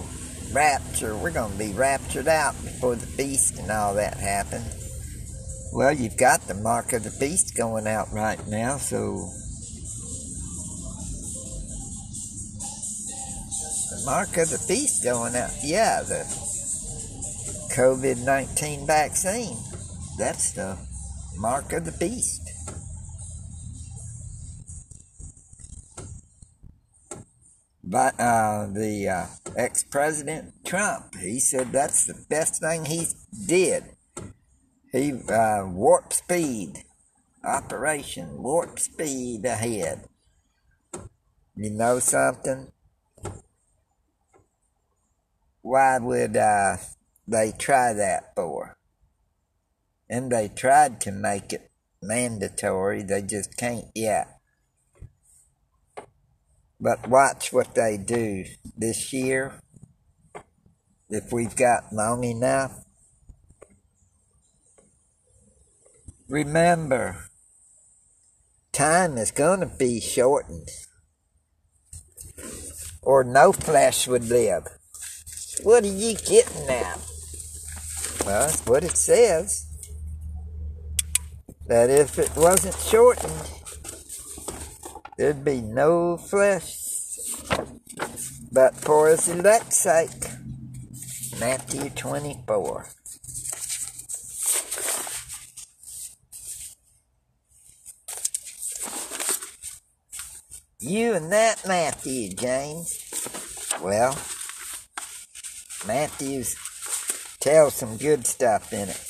rapture. 0.52 1.16
We're 1.16 1.32
going 1.32 1.52
to 1.52 1.58
be 1.58 1.74
raptured 1.74 2.28
out 2.28 2.54
before 2.64 2.96
the 2.96 3.18
beast 3.18 3.60
and 3.60 3.70
all 3.70 3.96
that 3.96 4.18
happens. 4.18 4.82
Well, 5.74 5.94
you've 5.94 6.18
got 6.18 6.42
the 6.48 6.54
mark 6.56 6.94
of 6.94 7.04
the 7.04 7.16
beast 7.20 7.56
going 7.56 7.86
out 7.86 8.12
right 8.14 8.40
now, 8.48 8.78
so 8.78 9.30
the 13.92 14.06
mark 14.06 14.38
of 14.38 14.50
the 14.50 14.64
beast 14.70 15.04
going 15.04 15.36
out. 15.36 15.52
Yeah, 15.62 16.02
the 16.02 16.24
COVID 17.76 18.24
19 18.24 18.88
vaccine. 18.88 19.58
That's 20.18 20.52
the 20.54 20.78
mark 21.38 21.74
of 21.74 21.86
the 21.86 21.92
beast. 21.92 22.42
But 27.84 28.20
uh, 28.20 28.68
the 28.72 29.10
uh, 29.10 29.26
ex 29.56 29.84
president 29.84 30.66
Trump, 30.66 31.16
he 31.16 31.40
said 31.40 31.72
that's 31.72 32.06
the 32.06 32.26
best 32.30 32.62
thing 32.62 32.86
he 32.86 33.06
did 33.46 33.96
he 34.96 35.12
uh, 35.30 35.66
warp 35.66 36.14
speed 36.14 36.86
operation 37.44 38.42
warp 38.42 38.80
speed 38.80 39.44
ahead. 39.44 40.08
You 41.54 41.70
know 41.72 42.00
something? 42.00 42.72
Why 45.62 45.98
would 46.00 46.38
uh, 46.38 46.78
they 47.28 47.52
try 47.52 47.92
that 47.92 48.34
for? 48.36 48.78
And 50.10 50.32
they 50.32 50.48
tried 50.50 51.02
to 51.02 51.12
make 51.12 51.54
it 51.54 51.72
mandatory. 52.02 53.04
They 53.04 53.22
just 53.22 53.58
can't 53.58 53.88
yet. 53.96 54.28
But 56.80 57.08
watch 57.08 57.52
what 57.52 57.74
they 57.76 57.98
do 57.98 58.46
this 58.78 59.12
year. 59.14 59.54
If 61.10 61.32
we've 61.32 61.56
got 61.56 61.94
long 61.94 62.24
enough, 62.24 62.86
Remember, 66.28 67.28
time 68.72 69.16
is 69.16 69.30
going 69.30 69.60
to 69.60 69.68
be 69.68 70.00
shortened, 70.00 70.70
or 73.04 73.24
no 73.24 73.52
flesh 73.52 74.08
would 74.08 74.28
live. 74.28 74.64
What 75.62 75.84
are 75.84 75.88
you 75.88 76.16
getting 76.16 76.68
at? 76.68 77.00
Well, 78.26 78.48
that's 78.48 78.66
what 78.66 78.84
it 78.84 78.98
says. 78.98 79.68
That 81.68 81.90
if 81.90 82.20
it 82.20 82.32
wasn't 82.36 82.76
shortened, 82.76 83.52
there'd 85.18 85.44
be 85.44 85.62
no 85.62 86.18
flesh. 86.18 86.78
But 88.52 88.76
for 88.76 89.10
his 89.10 89.28
elect's 89.28 89.78
sake, 89.78 90.30
Matthew 91.40 91.90
24. 91.90 92.88
You 100.80 101.14
and 101.14 101.32
that 101.32 101.68
Matthew, 101.68 102.30
James. 102.36 103.00
Well, 103.82 104.16
Matthew's 105.88 106.56
tells 107.40 107.74
some 107.74 107.98
good 107.98 108.28
stuff 108.28 108.72
in 108.72 108.90
it. 108.90 109.05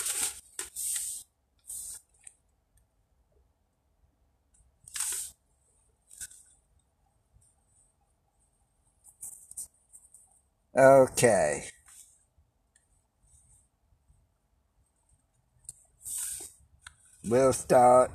Okay. 10.78 11.64
We'll 17.24 17.54
start 17.54 18.12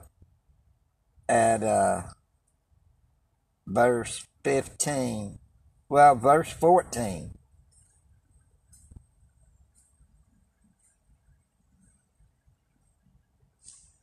at 1.28 1.62
uh 1.62 2.02
verse 3.66 4.26
15. 4.44 5.38
Well, 5.88 6.14
verse 6.16 6.52
14. 6.52 7.32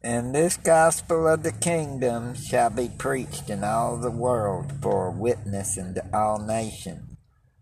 And 0.01 0.33
this 0.33 0.57
gospel 0.57 1.27
of 1.27 1.43
the 1.43 1.51
kingdom 1.51 2.33
shall 2.33 2.69
be 2.69 2.89
preached 2.97 3.49
in 3.49 3.63
all 3.63 3.97
the 3.97 4.11
world 4.11 4.71
for 4.81 5.07
a 5.07 5.11
witness 5.11 5.77
unto 5.77 6.01
all 6.13 6.39
nations, 6.39 7.06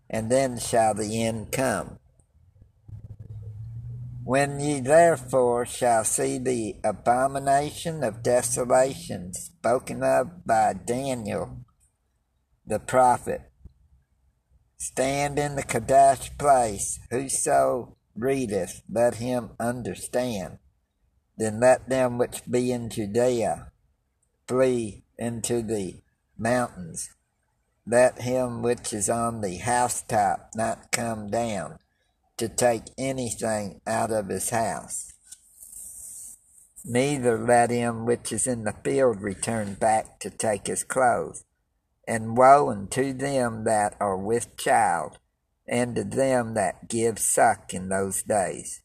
and 0.08 0.30
then 0.30 0.58
shall 0.58 0.94
the 0.94 1.22
end 1.22 1.52
come. 1.52 1.98
When 4.24 4.58
ye 4.58 4.80
therefore 4.80 5.66
shall 5.66 6.04
see 6.04 6.38
the 6.38 6.76
abomination 6.82 8.02
of 8.02 8.22
desolation 8.22 9.32
spoken 9.34 10.02
of 10.02 10.44
by 10.44 10.72
Daniel 10.72 11.64
the 12.66 12.80
prophet. 12.80 13.42
Stand 14.76 15.38
in 15.38 15.54
the 15.54 15.62
Kadesh 15.62 16.36
place. 16.36 16.98
Whoso 17.10 17.96
readeth, 18.16 18.82
let 18.90 19.16
him 19.16 19.50
understand. 19.60 20.58
Then 21.38 21.60
let 21.60 21.88
them 21.88 22.18
which 22.18 22.42
be 22.50 22.72
in 22.72 22.90
Judea 22.90 23.70
flee 24.48 25.04
into 25.18 25.62
the 25.62 26.02
mountains. 26.36 27.10
Let 27.86 28.22
him 28.22 28.62
which 28.62 28.92
is 28.92 29.08
on 29.08 29.40
the 29.40 29.56
housetop 29.58 30.50
not 30.54 30.90
come 30.90 31.30
down 31.30 31.78
to 32.36 32.48
take 32.48 32.82
anything 32.98 33.80
out 33.86 34.10
of 34.10 34.28
his 34.28 34.50
house. 34.50 35.12
Neither 36.84 37.38
let 37.38 37.70
him 37.70 38.04
which 38.04 38.32
is 38.32 38.46
in 38.46 38.64
the 38.64 38.74
field 38.84 39.20
return 39.20 39.74
back 39.74 40.18
to 40.20 40.30
take 40.30 40.66
his 40.66 40.84
clothes 40.84 41.44
and 42.06 42.36
woe 42.36 42.70
unto 42.70 43.12
them 43.12 43.64
that 43.64 43.96
are 43.98 44.16
with 44.16 44.56
child, 44.56 45.18
and 45.66 45.96
to 45.96 46.04
them 46.04 46.54
that 46.54 46.88
give 46.88 47.18
suck 47.18 47.74
in 47.74 47.88
those 47.88 48.22
days. 48.22 48.82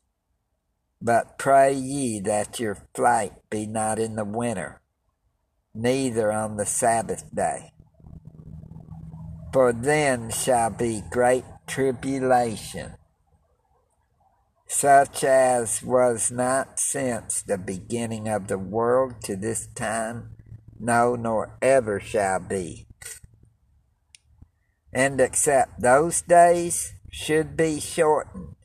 But 0.99 1.38
pray 1.38 1.74
ye 1.74 2.20
that 2.22 2.60
your 2.60 2.78
flight 2.95 3.34
be 3.49 3.68
not 3.68 3.99
in 3.99 4.16
the 4.16 4.26
winter, 4.26 4.82
neither 5.74 6.32
on 6.32 6.58
the 6.58 6.66
Sabbath 6.66 7.34
day. 7.34 7.74
For 9.52 9.74
then 9.74 10.30
shall 10.30 10.70
be 10.70 11.04
great 11.10 11.43
tribulation, 11.68 12.93
such 14.68 15.24
as 15.24 15.84
was 15.84 16.32
not 16.32 16.80
since 16.80 17.41
the 17.41 17.58
beginning 17.58 18.30
of 18.30 18.47
the 18.47 18.58
world 18.58 19.22
to 19.24 19.36
this 19.36 19.68
time, 19.68 20.38
no, 20.80 21.16
nor 21.16 21.58
ever 21.62 21.99
shall 21.99 22.39
be 22.39 22.88
and 24.93 25.22
except 25.22 25.82
those 25.82 26.22
days 26.22 26.93
should 27.10 27.56
be 27.56 27.80
shortened, 27.80 28.56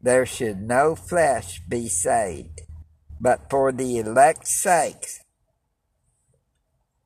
there 0.00 0.24
should 0.24 0.62
no 0.62 0.94
flesh 0.94 1.60
be 1.68 1.88
saved. 1.88 2.62
But 3.20 3.50
for 3.50 3.72
the 3.72 3.98
elect's 3.98 4.54
sakes, 4.62 5.20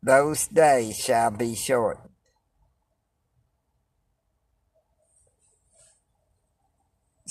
those 0.03 0.47
days 0.47 0.97
shall 0.99 1.31
be 1.31 1.55
shortened. 1.55 2.12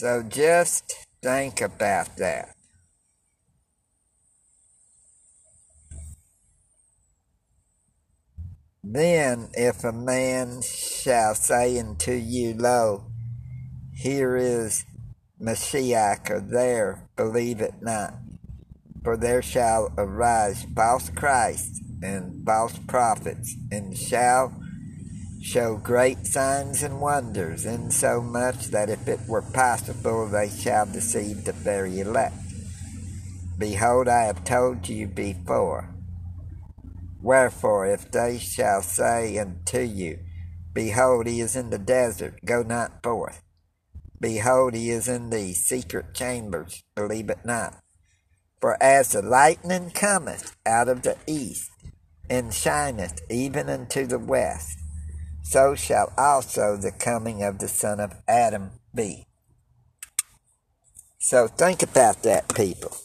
So 0.01 0.23
just 0.23 0.95
think 1.21 1.61
about 1.61 2.17
that. 2.17 2.55
Then 8.83 9.49
if 9.53 9.83
a 9.83 9.91
man 9.91 10.63
shall 10.63 11.35
say 11.35 11.77
unto 11.77 12.13
you, 12.13 12.55
Lo, 12.55 13.11
here 13.93 14.35
is 14.35 14.85
Messiah, 15.39 16.17
or 16.31 16.39
there, 16.39 17.07
believe 17.15 17.61
it 17.61 17.75
not. 17.83 18.15
For 19.03 19.15
there 19.15 19.43
shall 19.43 19.93
arise 19.99 20.65
false 20.75 21.11
Christs 21.11 21.79
and 22.01 22.43
false 22.43 22.79
prophets, 22.87 23.55
and 23.71 23.95
shall 23.95 24.60
show 25.41 25.75
great 25.75 26.25
signs 26.27 26.83
and 26.83 27.01
wonders, 27.01 27.65
insomuch 27.65 28.67
that 28.67 28.89
if 28.89 29.07
it 29.07 29.19
were 29.27 29.41
possible 29.41 30.27
they 30.27 30.49
shall 30.49 30.85
deceive 30.85 31.45
the 31.45 31.53
very 31.53 31.99
elect. 31.99 32.35
Behold, 33.57 34.07
I 34.07 34.25
have 34.25 34.43
told 34.43 34.87
you 34.87 35.07
before. 35.07 35.89
Wherefore, 37.21 37.85
if 37.85 38.11
they 38.11 38.37
shall 38.39 38.81
say 38.81 39.37
unto 39.37 39.79
you, 39.79 40.19
Behold, 40.73 41.27
he 41.27 41.41
is 41.41 41.55
in 41.55 41.69
the 41.69 41.77
desert, 41.77 42.39
go 42.45 42.63
not 42.63 43.03
forth. 43.03 43.41
Behold, 44.19 44.73
he 44.73 44.89
is 44.89 45.07
in 45.07 45.29
the 45.29 45.53
secret 45.53 46.13
chambers, 46.13 46.83
believe 46.95 47.29
it 47.29 47.43
not. 47.43 47.77
For 48.59 48.81
as 48.81 49.11
the 49.11 49.21
lightning 49.21 49.89
cometh 49.89 50.55
out 50.65 50.87
of 50.87 51.01
the 51.01 51.17
east, 51.27 51.69
and 52.29 52.53
shineth 52.53 53.19
even 53.29 53.69
unto 53.69 54.05
the 54.05 54.19
west, 54.19 54.80
so 55.43 55.75
shall 55.75 56.13
also 56.17 56.77
the 56.77 56.91
coming 56.91 57.43
of 57.43 57.59
the 57.59 57.67
Son 57.67 57.99
of 57.99 58.13
Adam 58.27 58.71
be. 58.93 59.27
So 61.19 61.47
think 61.47 61.83
about 61.83 62.23
that, 62.23 62.53
people. 62.55 62.95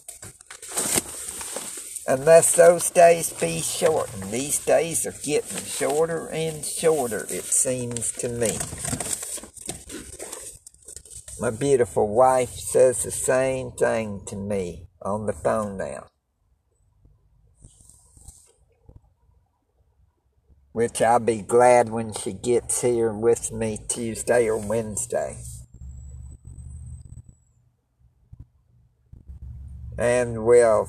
Unless 2.07 2.55
those 2.55 2.89
days 2.89 3.33
be 3.33 3.59
shortened, 3.59 4.31
these 4.31 4.63
days 4.63 5.05
are 5.05 5.15
getting 5.23 5.63
shorter 5.65 6.29
and 6.29 6.63
shorter, 6.63 7.27
it 7.29 7.43
seems 7.43 8.13
to 8.13 8.29
me. 8.29 8.57
My 11.39 11.51
beautiful 11.51 12.07
wife 12.07 12.51
says 12.51 13.03
the 13.03 13.11
same 13.11 13.71
thing 13.71 14.21
to 14.27 14.35
me 14.35 14.87
on 15.01 15.25
the 15.25 15.33
phone 15.33 15.77
now. 15.77 16.07
Which 20.77 21.01
I'll 21.01 21.17
be 21.17 21.41
glad 21.41 21.89
when 21.89 22.13
she 22.13 22.33
gets 22.33 22.83
here 22.83 23.11
with 23.11 23.51
me 23.51 23.79
Tuesday 23.89 24.47
or 24.47 24.57
Wednesday. 24.57 25.37
And 29.97 30.45
we'll 30.45 30.87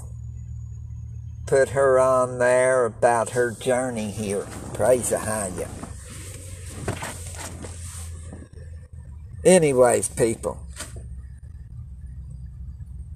put 1.47 1.70
her 1.70 1.99
on 1.99 2.39
there 2.39 2.84
about 2.84 3.30
her 3.30 3.51
journey 3.51 4.11
here. 4.11 4.47
Praise 4.74 5.11
Ahaya. 5.11 5.70
Anyways, 9.43 10.11
people, 10.11 10.66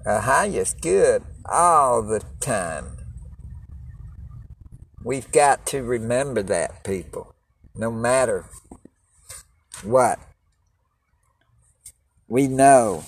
Ahaya's 0.07 0.73
good 0.73 1.21
all 1.45 2.01
the 2.01 2.23
time. 2.39 3.02
We've 5.03 5.29
got 5.33 5.65
to 5.67 5.83
remember 5.83 6.41
that, 6.43 6.85
people. 6.85 7.35
No 7.75 7.91
matter 7.91 8.45
what. 9.83 10.17
We 12.29 12.47
know 12.47 13.03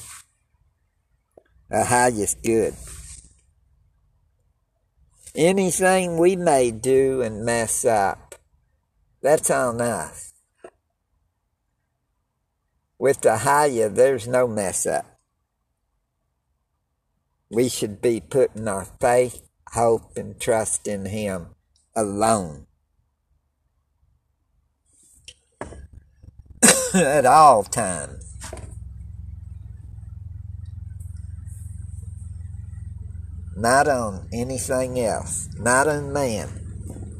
Ahiah's 1.72 2.36
good. 2.44 2.74
Anything 5.34 6.18
we 6.18 6.36
may 6.36 6.72
do 6.72 7.22
and 7.22 7.46
mess 7.46 7.86
up, 7.86 8.36
that's 9.22 9.50
on 9.50 9.80
us. 9.80 10.34
With 13.00 13.22
the 13.22 13.38
higher, 13.40 13.88
there's 13.88 14.28
no 14.28 14.48
mess 14.48 14.86
up. 14.86 15.06
We 17.50 17.70
should 17.70 18.02
be 18.02 18.20
putting 18.20 18.68
our 18.68 18.86
faith, 18.86 19.48
hope, 19.72 20.18
and 20.18 20.40
trust 20.40 20.88
in 20.88 21.06
Him 21.06 21.55
alone. 21.96 22.68
At 26.94 27.26
all 27.26 27.64
times. 27.64 28.26
Not 33.56 33.88
on 33.88 34.28
anything 34.34 35.00
else. 35.00 35.48
Not 35.58 35.88
on 35.88 36.12
man. 36.12 36.50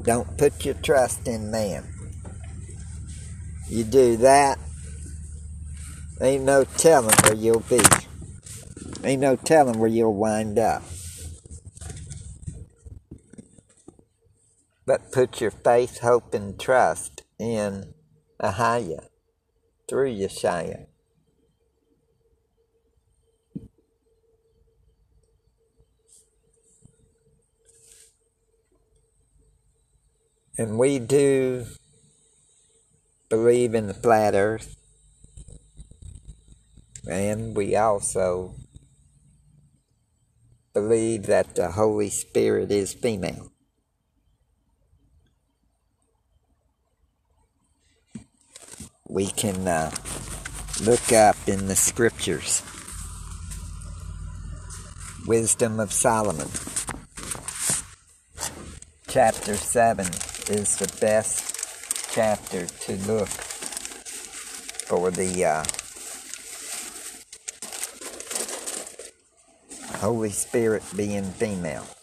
Don't 0.02 0.36
put 0.36 0.64
your 0.64 0.74
trust 0.74 1.26
in 1.26 1.50
man. 1.50 1.84
You 3.68 3.82
do 3.82 4.16
that, 4.18 4.60
ain't 6.20 6.44
no 6.44 6.62
telling 6.62 7.16
where 7.24 7.34
you'll 7.34 7.60
be. 7.60 7.80
Ain't 9.02 9.20
no 9.20 9.34
telling 9.34 9.80
where 9.80 9.88
you'll 9.88 10.14
wind 10.14 10.58
up. 10.58 10.82
But 14.86 15.10
put 15.10 15.40
your 15.40 15.50
faith, 15.50 15.98
hope, 15.98 16.32
and 16.32 16.58
trust 16.58 17.22
in 17.38 17.92
Ahaya 18.40 19.08
through 19.88 20.14
Yeshua. 20.14 20.86
And 30.58 30.78
we 30.78 30.98
do 30.98 31.66
believe 33.28 33.74
in 33.74 33.88
the 33.88 33.94
flat 33.94 34.34
earth. 34.34 34.76
And 37.08 37.54
we 37.54 37.76
also 37.76 38.54
believe 40.72 41.26
that 41.26 41.54
the 41.54 41.72
Holy 41.72 42.08
Spirit 42.08 42.70
is 42.70 42.94
female. 42.94 43.52
We 49.08 49.26
can 49.26 49.66
uh, 49.68 49.90
look 50.82 51.12
up 51.12 51.36
in 51.46 51.68
the 51.68 51.76
scriptures. 51.76 52.62
Wisdom 55.26 55.80
of 55.80 55.92
Solomon. 55.92 56.48
Chapter 59.08 59.56
7 59.56 60.06
is 60.54 60.76
the 60.76 60.92
best 61.00 62.12
chapter 62.12 62.66
to 62.66 62.96
look 63.06 63.28
for 64.88 65.10
the 65.10 65.44
uh, 65.44 65.64
Holy 69.98 70.30
Spirit 70.30 70.82
being 70.96 71.24
female. 71.24 71.95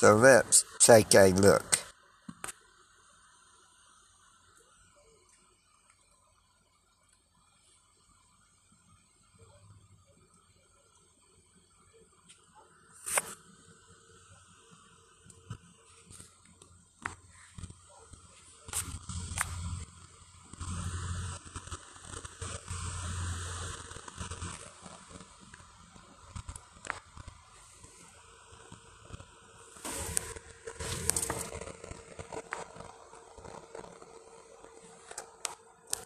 So 0.00 0.16
let's 0.16 0.64
take 0.78 1.14
a 1.14 1.28
look. 1.32 1.79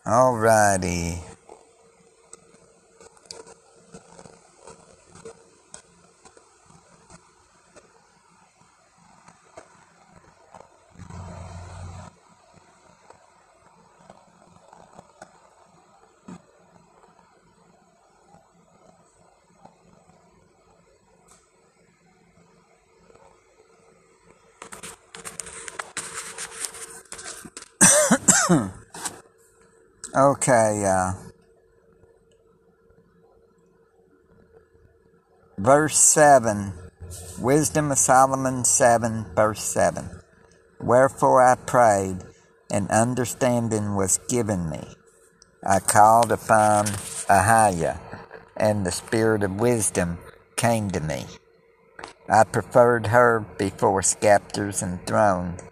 Alrighty. 0.06 1.33
Okay, 30.46 30.84
uh, 30.84 31.14
verse 35.56 35.96
7, 35.96 36.74
Wisdom 37.38 37.90
of 37.90 37.96
Solomon 37.96 38.62
7, 38.66 39.24
verse 39.34 39.62
7. 39.62 40.10
Wherefore 40.82 41.40
I 41.42 41.54
prayed, 41.54 42.18
and 42.70 42.90
understanding 42.90 43.94
was 43.94 44.18
given 44.28 44.68
me. 44.68 44.86
I 45.66 45.80
called 45.80 46.30
upon 46.30 46.88
Ahiah, 47.32 47.98
and 48.54 48.84
the 48.84 48.92
spirit 48.92 49.42
of 49.44 49.58
wisdom 49.58 50.18
came 50.56 50.90
to 50.90 51.00
me. 51.00 51.24
I 52.28 52.44
preferred 52.44 53.06
her 53.06 53.46
before 53.56 54.02
scepters 54.02 54.82
and 54.82 55.06
thrones, 55.06 55.62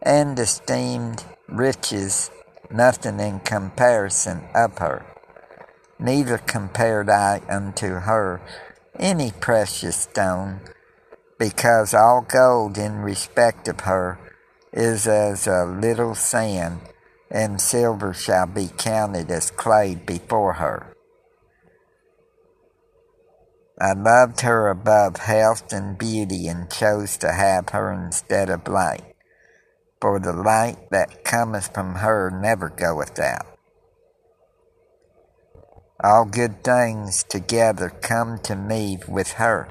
and 0.00 0.38
esteemed 0.38 1.24
riches 1.48 2.30
nothing 2.70 3.20
in 3.20 3.40
comparison 3.40 4.44
of 4.54 4.78
her. 4.78 5.06
Neither 5.98 6.38
compared 6.38 7.08
I 7.08 7.40
unto 7.48 7.86
her 7.86 8.40
any 8.98 9.32
precious 9.32 9.96
stone, 9.96 10.60
because 11.38 11.94
all 11.94 12.22
gold 12.22 12.78
in 12.78 12.96
respect 12.98 13.68
of 13.68 13.80
her 13.80 14.18
is 14.72 15.06
as 15.06 15.46
a 15.46 15.64
little 15.64 16.14
sand, 16.14 16.80
and 17.30 17.60
silver 17.60 18.12
shall 18.12 18.46
be 18.46 18.68
counted 18.76 19.30
as 19.30 19.50
clay 19.50 19.94
before 19.94 20.54
her. 20.54 20.94
I 23.80 23.92
loved 23.92 24.40
her 24.40 24.68
above 24.68 25.16
health 25.16 25.72
and 25.72 25.98
beauty, 25.98 26.46
and 26.48 26.70
chose 26.70 27.16
to 27.18 27.32
have 27.32 27.70
her 27.70 27.92
instead 27.92 28.48
of 28.48 28.68
light. 28.68 29.15
For 30.00 30.18
the 30.20 30.32
light 30.32 30.90
that 30.90 31.24
cometh 31.24 31.72
from 31.72 31.96
her 31.96 32.30
never 32.30 32.68
goeth 32.68 33.18
out. 33.18 33.46
All 36.02 36.24
good 36.26 36.62
things 36.62 37.24
together 37.24 37.88
come 37.88 38.38
to 38.40 38.54
me 38.54 38.98
with 39.08 39.32
her, 39.32 39.68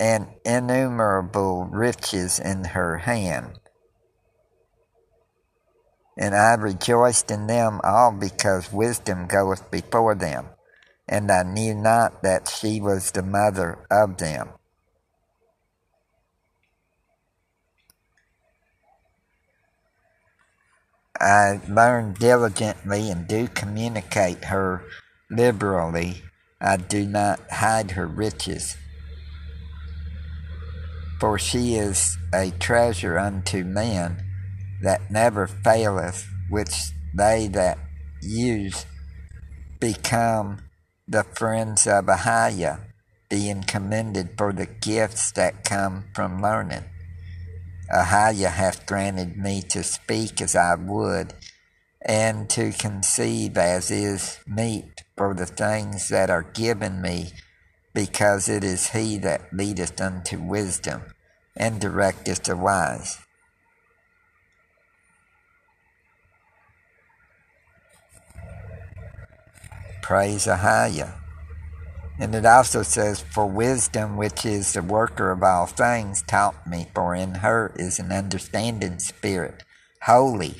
and 0.00 0.28
innumerable 0.44 1.64
riches 1.70 2.38
in 2.38 2.64
her 2.64 2.98
hand. 2.98 3.58
And 6.18 6.34
I 6.34 6.54
rejoiced 6.54 7.30
in 7.30 7.46
them 7.46 7.80
all 7.84 8.12
because 8.12 8.72
wisdom 8.72 9.26
goeth 9.26 9.70
before 9.70 10.14
them 10.14 10.46
and 11.08 11.30
I 11.30 11.42
knew 11.42 11.74
not 11.74 12.22
that 12.22 12.48
she 12.48 12.80
was 12.80 13.10
the 13.10 13.22
mother 13.22 13.86
of 13.90 14.16
them. 14.18 14.50
I 21.22 21.60
learn 21.68 22.14
diligently 22.14 23.08
and 23.08 23.28
do 23.28 23.46
communicate 23.46 24.46
her 24.46 24.82
liberally. 25.30 26.22
I 26.60 26.76
do 26.76 27.06
not 27.06 27.40
hide 27.48 27.92
her 27.92 28.08
riches. 28.08 28.76
For 31.20 31.38
she 31.38 31.76
is 31.76 32.18
a 32.34 32.50
treasure 32.50 33.20
unto 33.20 33.62
men 33.62 34.24
that 34.82 35.12
never 35.12 35.46
faileth, 35.46 36.26
which 36.50 36.90
they 37.14 37.46
that 37.48 37.78
use 38.20 38.84
become 39.78 40.62
the 41.06 41.22
friends 41.22 41.86
of 41.86 42.06
Ahiah, 42.06 42.80
being 43.30 43.62
commended 43.62 44.30
for 44.36 44.52
the 44.52 44.66
gifts 44.66 45.30
that 45.32 45.62
come 45.64 46.06
from 46.14 46.42
learning. 46.42 46.84
Uh, 47.92 48.04
Ahiah 48.04 48.50
hath 48.50 48.86
granted 48.86 49.36
me 49.36 49.62
to 49.68 49.82
speak 49.82 50.40
as 50.40 50.56
I 50.56 50.74
would, 50.74 51.34
and 52.00 52.48
to 52.50 52.72
conceive 52.72 53.56
as 53.58 53.90
is 53.90 54.40
meet 54.46 55.04
for 55.16 55.34
the 55.34 55.46
things 55.46 56.08
that 56.08 56.30
are 56.30 56.42
given 56.42 57.02
me, 57.02 57.32
because 57.94 58.48
it 58.48 58.64
is 58.64 58.90
he 58.90 59.18
that 59.18 59.52
leadeth 59.52 60.00
unto 60.00 60.38
wisdom, 60.40 61.02
and 61.56 61.80
directeth 61.80 62.44
the 62.44 62.56
wise. 62.56 63.18
praise 70.12 70.46
Ahiah. 70.46 71.21
And 72.22 72.36
it 72.36 72.46
also 72.46 72.84
says, 72.84 73.20
For 73.20 73.46
wisdom, 73.46 74.16
which 74.16 74.46
is 74.46 74.74
the 74.74 74.82
worker 74.82 75.32
of 75.32 75.42
all 75.42 75.66
things, 75.66 76.22
taught 76.22 76.68
me, 76.68 76.86
for 76.94 77.16
in 77.16 77.34
her 77.34 77.72
is 77.74 77.98
an 77.98 78.12
understanding 78.12 79.00
spirit, 79.00 79.64
holy, 80.02 80.54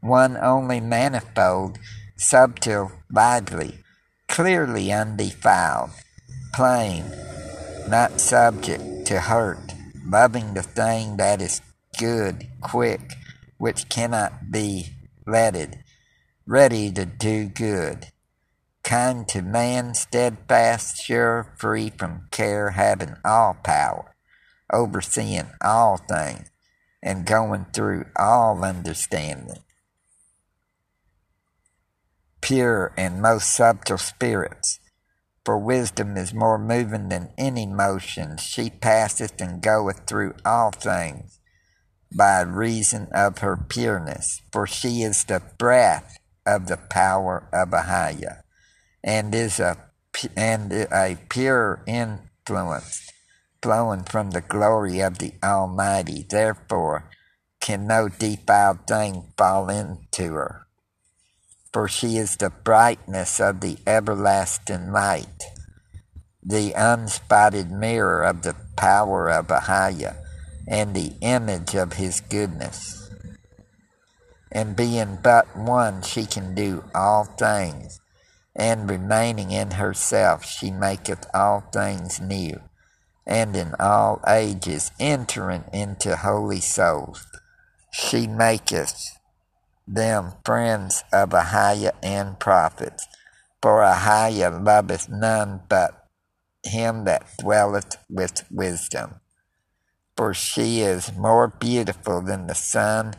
one 0.00 0.36
only 0.36 0.78
manifold, 0.78 1.80
subtle, 2.16 2.92
lively, 3.10 3.80
clearly 4.28 4.92
undefiled, 4.92 5.90
plain, 6.52 7.06
not 7.88 8.20
subject 8.20 9.08
to 9.08 9.22
hurt, 9.22 9.74
loving 10.06 10.54
the 10.54 10.62
thing 10.62 11.16
that 11.16 11.42
is 11.42 11.62
good, 11.98 12.46
quick, 12.60 13.14
which 13.58 13.88
cannot 13.88 14.52
be 14.52 14.90
letted, 15.26 15.80
ready 16.46 16.92
to 16.92 17.04
do 17.04 17.46
good 17.46 18.12
kind 18.84 19.26
to 19.28 19.42
man, 19.42 19.94
steadfast, 19.94 21.02
sure, 21.02 21.52
free 21.56 21.90
from 21.90 22.28
care, 22.30 22.70
having 22.70 23.16
all 23.24 23.56
power, 23.64 24.14
overseeing 24.72 25.50
all 25.62 25.96
things, 25.96 26.50
and 27.02 27.26
going 27.26 27.66
through 27.72 28.04
all 28.16 28.62
understanding. 28.62 29.64
Pure 32.40 32.92
and 32.96 33.22
most 33.22 33.54
subtle 33.54 33.98
spirits, 33.98 34.78
for 35.44 35.58
wisdom 35.58 36.16
is 36.16 36.34
more 36.34 36.58
moving 36.58 37.08
than 37.08 37.30
any 37.38 37.66
motion. 37.66 38.36
She 38.36 38.68
passeth 38.68 39.40
and 39.40 39.62
goeth 39.62 40.06
through 40.06 40.34
all 40.44 40.70
things 40.70 41.40
by 42.14 42.42
reason 42.42 43.08
of 43.12 43.38
her 43.38 43.56
pureness, 43.56 44.42
for 44.52 44.66
she 44.66 45.02
is 45.02 45.24
the 45.24 45.42
breath 45.58 46.18
of 46.46 46.66
the 46.66 46.76
power 46.76 47.48
of 47.52 47.70
Ahiah 47.70 48.43
and 49.04 49.34
is 49.34 49.60
a 49.60 49.76
and 50.34 50.72
a 50.72 51.18
pure 51.28 51.82
influence 51.86 53.10
flowing 53.60 54.02
from 54.04 54.30
the 54.30 54.40
glory 54.40 55.00
of 55.00 55.18
the 55.18 55.34
Almighty. 55.42 56.24
Therefore, 56.28 57.10
can 57.60 57.86
no 57.86 58.08
defiled 58.08 58.86
thing 58.86 59.32
fall 59.36 59.68
into 59.68 60.32
her. 60.32 60.66
For 61.72 61.88
she 61.88 62.16
is 62.16 62.36
the 62.36 62.50
brightness 62.50 63.40
of 63.40 63.60
the 63.60 63.76
everlasting 63.86 64.92
light, 64.92 65.42
the 66.42 66.72
unspotted 66.72 67.70
mirror 67.70 68.22
of 68.22 68.42
the 68.42 68.54
power 68.76 69.28
of 69.28 69.48
Ahiah, 69.48 70.16
and 70.68 70.94
the 70.94 71.12
image 71.20 71.74
of 71.74 71.94
his 71.94 72.20
goodness. 72.20 73.10
And 74.52 74.76
being 74.76 75.18
but 75.22 75.56
one, 75.56 76.02
she 76.02 76.26
can 76.26 76.54
do 76.54 76.84
all 76.94 77.24
things 77.24 78.00
and 78.56 78.88
remaining 78.88 79.50
in 79.50 79.72
herself, 79.72 80.44
she 80.44 80.70
maketh 80.70 81.26
all 81.34 81.60
things 81.72 82.20
new, 82.20 82.60
and 83.26 83.56
in 83.56 83.74
all 83.80 84.20
ages 84.28 84.92
entering 85.00 85.64
into 85.72 86.16
holy 86.16 86.60
souls. 86.60 87.26
She 87.90 88.26
maketh 88.26 89.18
them 89.86 90.34
friends 90.44 91.04
of 91.12 91.30
Ahiah 91.30 91.92
and 92.02 92.38
prophets, 92.38 93.06
for 93.60 93.80
Ahiah 93.80 94.64
loveth 94.64 95.08
none 95.08 95.62
but 95.68 96.08
him 96.62 97.04
that 97.04 97.24
dwelleth 97.38 97.96
with 98.08 98.44
wisdom. 98.50 99.20
For 100.16 100.32
she 100.32 100.80
is 100.80 101.12
more 101.16 101.48
beautiful 101.48 102.22
than 102.22 102.46
the 102.46 102.54
sun, 102.54 103.14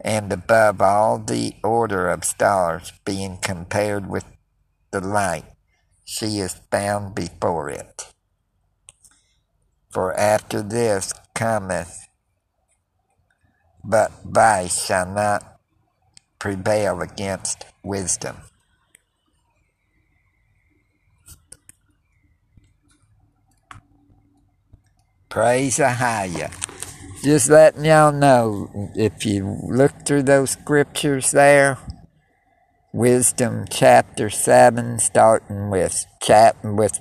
and 0.00 0.32
above 0.32 0.80
all 0.80 1.18
the 1.18 1.54
order 1.62 2.08
of 2.08 2.24
stars, 2.24 2.92
being 3.04 3.38
compared 3.38 4.08
with 4.08 4.24
the 4.90 5.00
light, 5.00 5.44
she 6.04 6.38
is 6.38 6.60
found 6.70 7.14
before 7.14 7.68
it. 7.70 8.12
For 9.90 10.18
after 10.18 10.62
this 10.62 11.12
cometh, 11.34 12.08
but 13.84 14.12
vice 14.24 14.84
shall 14.84 15.06
not 15.06 15.58
prevail 16.38 17.00
against 17.00 17.64
wisdom. 17.82 18.36
Praise 25.28 25.78
Ahiah. 25.78 26.52
Just 27.22 27.50
letting 27.50 27.84
y'all 27.84 28.12
know, 28.12 28.70
if 28.94 29.26
you 29.26 29.58
look 29.68 30.06
through 30.06 30.22
those 30.22 30.50
scriptures 30.50 31.32
there, 31.32 31.76
Wisdom 32.98 33.64
chapter 33.70 34.28
7, 34.28 34.98
starting 34.98 35.70
with 35.70 36.04
chap 36.20 36.56
with 36.64 36.98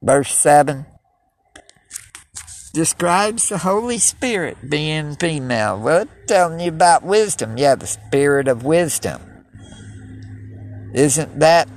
verse 0.00 0.32
7, 0.32 0.86
describes 2.72 3.48
the 3.48 3.58
Holy 3.58 3.98
Spirit 3.98 4.70
being 4.70 5.16
female. 5.16 5.76
Well, 5.80 6.06
telling 6.28 6.60
you 6.60 6.68
about 6.68 7.02
wisdom. 7.02 7.58
Yeah, 7.58 7.74
the 7.74 7.88
Spirit 7.88 8.46
of 8.46 8.62
wisdom. 8.62 9.20
Isn't 10.94 11.40
that 11.40 11.68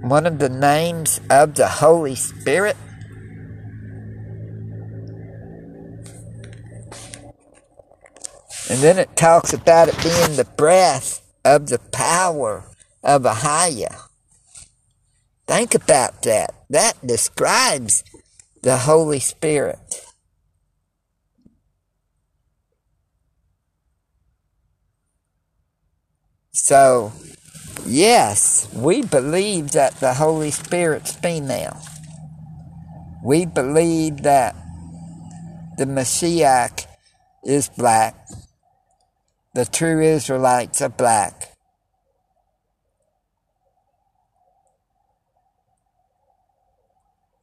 one 0.00 0.24
of 0.24 0.38
the 0.38 0.48
names 0.48 1.20
of 1.28 1.54
the 1.54 1.68
Holy 1.68 2.14
Spirit? 2.14 2.78
And 8.70 8.80
then 8.80 8.98
it 8.98 9.14
talks 9.16 9.52
about 9.52 9.88
it 9.88 10.02
being 10.02 10.36
the 10.36 10.48
breath 10.56 11.20
of 11.44 11.68
the 11.68 11.78
power 11.92 12.70
of 13.06 13.22
Ahiah. 13.22 14.02
Think 15.46 15.76
about 15.76 16.22
that. 16.22 16.54
That 16.68 16.94
describes 17.06 18.02
the 18.62 18.78
Holy 18.78 19.20
Spirit. 19.20 20.02
So, 26.50 27.12
yes, 27.86 28.68
we 28.74 29.02
believe 29.02 29.70
that 29.72 30.00
the 30.00 30.14
Holy 30.14 30.50
Spirit's 30.50 31.12
female. 31.12 31.80
We 33.22 33.46
believe 33.46 34.22
that 34.22 34.56
the 35.78 35.86
Messiah 35.86 36.70
is 37.44 37.68
black. 37.68 38.16
The 39.54 39.64
true 39.64 40.02
Israelites 40.02 40.82
are 40.82 40.88
black. 40.88 41.55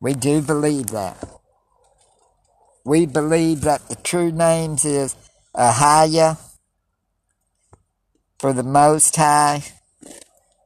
We 0.04 0.14
do 0.14 0.42
believe 0.42 0.88
that. 0.88 1.24
We 2.84 3.06
believe 3.06 3.62
that 3.62 3.88
the 3.88 3.96
true 3.96 4.34
names 4.34 4.84
is 4.84 5.16
Ahiah 5.56 6.38
for 8.38 8.52
the 8.52 8.64
Most 8.64 9.16
High. 9.16 9.64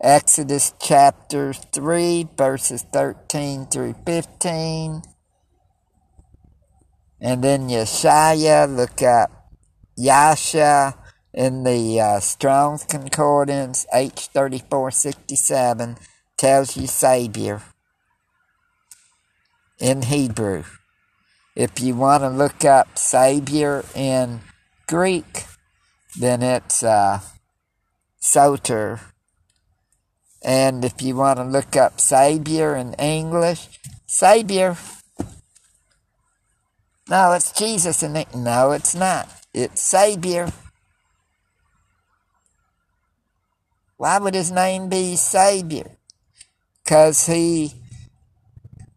Exodus 0.01 0.73
chapter 0.81 1.53
3, 1.53 2.29
verses 2.35 2.83
13 2.91 3.67
through 3.67 3.93
15. 4.07 5.03
And 7.21 7.43
then 7.43 7.69
Yeshaya, 7.69 8.75
look 8.75 9.03
up 9.03 9.51
Yasha 9.95 10.95
in 11.31 11.63
the 11.63 12.01
uh, 12.01 12.19
Strong's 12.21 12.85
Concordance, 12.85 13.85
H3467, 13.93 15.99
tells 16.38 16.75
you 16.75 16.88
Savior 16.88 17.61
in 19.80 20.03
Hebrew. 20.03 20.63
If 21.55 21.80
you 21.80 21.95
want 21.95 22.23
to 22.23 22.30
look 22.30 22.63
up 22.65 22.97
Savior 22.97 23.84
in 23.95 24.41
Greek, 24.88 25.45
then 26.19 26.43
it's 26.43 26.84
uh, 26.84 27.21
Soter. 28.19 28.99
And 30.43 30.86
if 30.86 31.01
you 31.01 31.15
want 31.15 31.38
to 31.38 31.43
look 31.43 31.75
up 31.75 31.99
Savior 31.99 32.75
in 32.75 32.93
English, 32.93 33.67
Savior. 34.05 34.78
No, 37.09 37.34
it's 37.34 37.51
Jesus 37.51 38.03
in 38.03 38.15
it. 38.15 38.36
No, 38.36 38.71
it's 38.71 38.93
not. 38.93 39.30
It's 39.53 39.82
Savior. 39.82 40.51
Why 43.97 44.19
would 44.19 44.36
his 44.36 44.51
name 44.51 44.89
be 44.89 45.15
Savior? 45.15 45.97
Because 46.84 47.25
he 47.25 47.73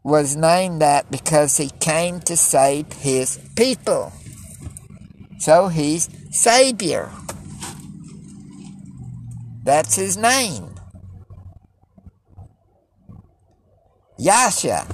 was 0.02 0.36
named 0.36 0.80
that 0.80 1.10
because 1.10 1.56
he 1.56 1.70
came 1.80 2.20
to 2.20 2.36
save 2.36 2.92
his 2.92 3.38
people. 3.56 4.12
So 5.38 5.68
he's 5.68 6.08
Savior. 6.30 7.10
That's 9.62 9.96
his 9.96 10.16
name. 10.16 10.74
Yasha. 14.18 14.86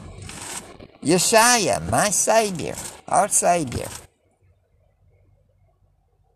Yeshaya, 1.02 1.88
my 1.88 2.10
Savior, 2.10 2.74
our 3.06 3.28
Savior. 3.28 3.88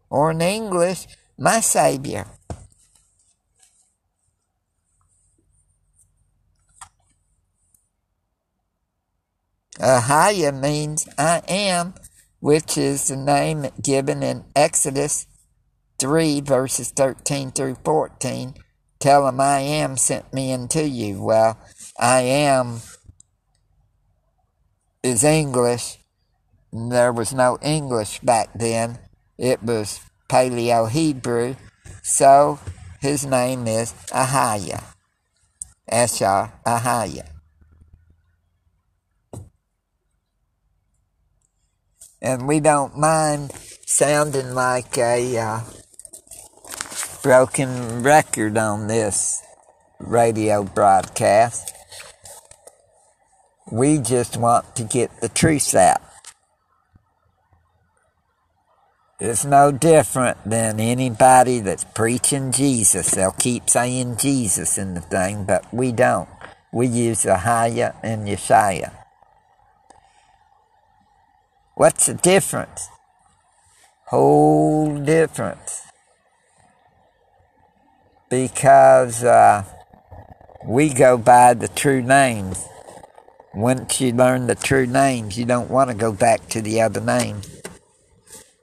Or 0.09 0.31
in 0.31 0.41
English, 0.41 1.07
my 1.37 1.59
Savior. 1.61 2.27
Ahiah 9.81 10.59
means 10.59 11.09
I 11.19 11.43
am, 11.49 11.95
which 12.41 12.77
is 12.77 13.09
the 13.09 13.17
name 13.17 13.67
given 13.83 14.23
in 14.23 14.45
Exodus 14.55 15.27
3, 15.99 16.41
verses 16.43 16.91
13 16.91 17.51
through 17.51 17.77
14. 17.85 18.55
Tell 18.99 19.27
him 19.27 19.41
I 19.41 19.61
am 19.61 19.97
sent 19.97 20.33
me 20.35 20.53
unto 20.53 20.81
you. 20.81 21.23
Well, 21.23 21.59
I 21.99 22.21
am 22.21 22.81
is 25.03 25.25
English. 25.25 25.99
There 26.73 27.13
was 27.13 27.33
no 27.33 27.59
English 27.63 28.21
back 28.21 28.51
then. 28.55 28.99
It 29.39 29.63
was 29.63 30.01
Paleo 30.29 30.91
Hebrew. 30.91 31.57
So 32.03 32.61
his 33.01 33.25
name 33.25 33.67
is 33.67 33.93
Ahiah. 34.13 34.85
Asher 35.89 36.53
Ahiah. 36.67 37.30
And 42.23 42.47
we 42.47 42.61
don't 42.61 42.97
mind 42.99 43.53
sounding 43.87 44.55
like 44.55 44.97
a 44.99 45.39
uh, 45.39 45.61
broken 47.23 48.03
record 48.03 48.57
on 48.57 48.87
this 48.87 49.43
radio 49.99 50.63
broadcast. 50.63 51.73
We 53.71 53.99
just 53.99 54.37
want 54.37 54.77
to 54.77 54.85
get 54.85 55.21
the 55.21 55.29
truth 55.29 55.75
out. 55.75 56.01
It's 59.21 59.45
no 59.45 59.71
different 59.71 60.39
than 60.49 60.81
anybody 60.81 61.61
that's 61.61 61.85
preaching 61.85 62.53
Jesus. 62.53 63.11
They'll 63.11 63.33
keep 63.33 63.69
saying 63.69 64.17
Jesus 64.17 64.79
in 64.79 64.95
the 64.95 65.03
thing, 65.03 65.45
but 65.45 65.73
we 65.75 65.93
don't. 65.93 66.29
We 66.73 66.87
use 66.87 67.25
Ahiah 67.25 67.97
and 68.03 68.27
Yeshaya. 68.27 69.00
What's 71.81 72.05
the 72.05 72.13
difference? 72.13 72.91
Whole 74.09 74.99
difference. 74.99 75.81
Because 78.29 79.25
uh, 79.25 79.65
we 80.67 80.93
go 80.93 81.17
by 81.17 81.55
the 81.55 81.69
true 81.69 82.03
names. 82.03 82.63
Once 83.55 83.99
you 83.99 84.13
learn 84.13 84.47
the 84.47 84.57
true 84.57 84.85
names, 84.85 85.39
you 85.39 85.47
don't 85.47 85.71
want 85.71 85.89
to 85.89 85.97
go 85.97 86.13
back 86.13 86.47
to 86.51 86.61
the 86.61 86.83
other 86.83 87.01
names. 87.01 87.49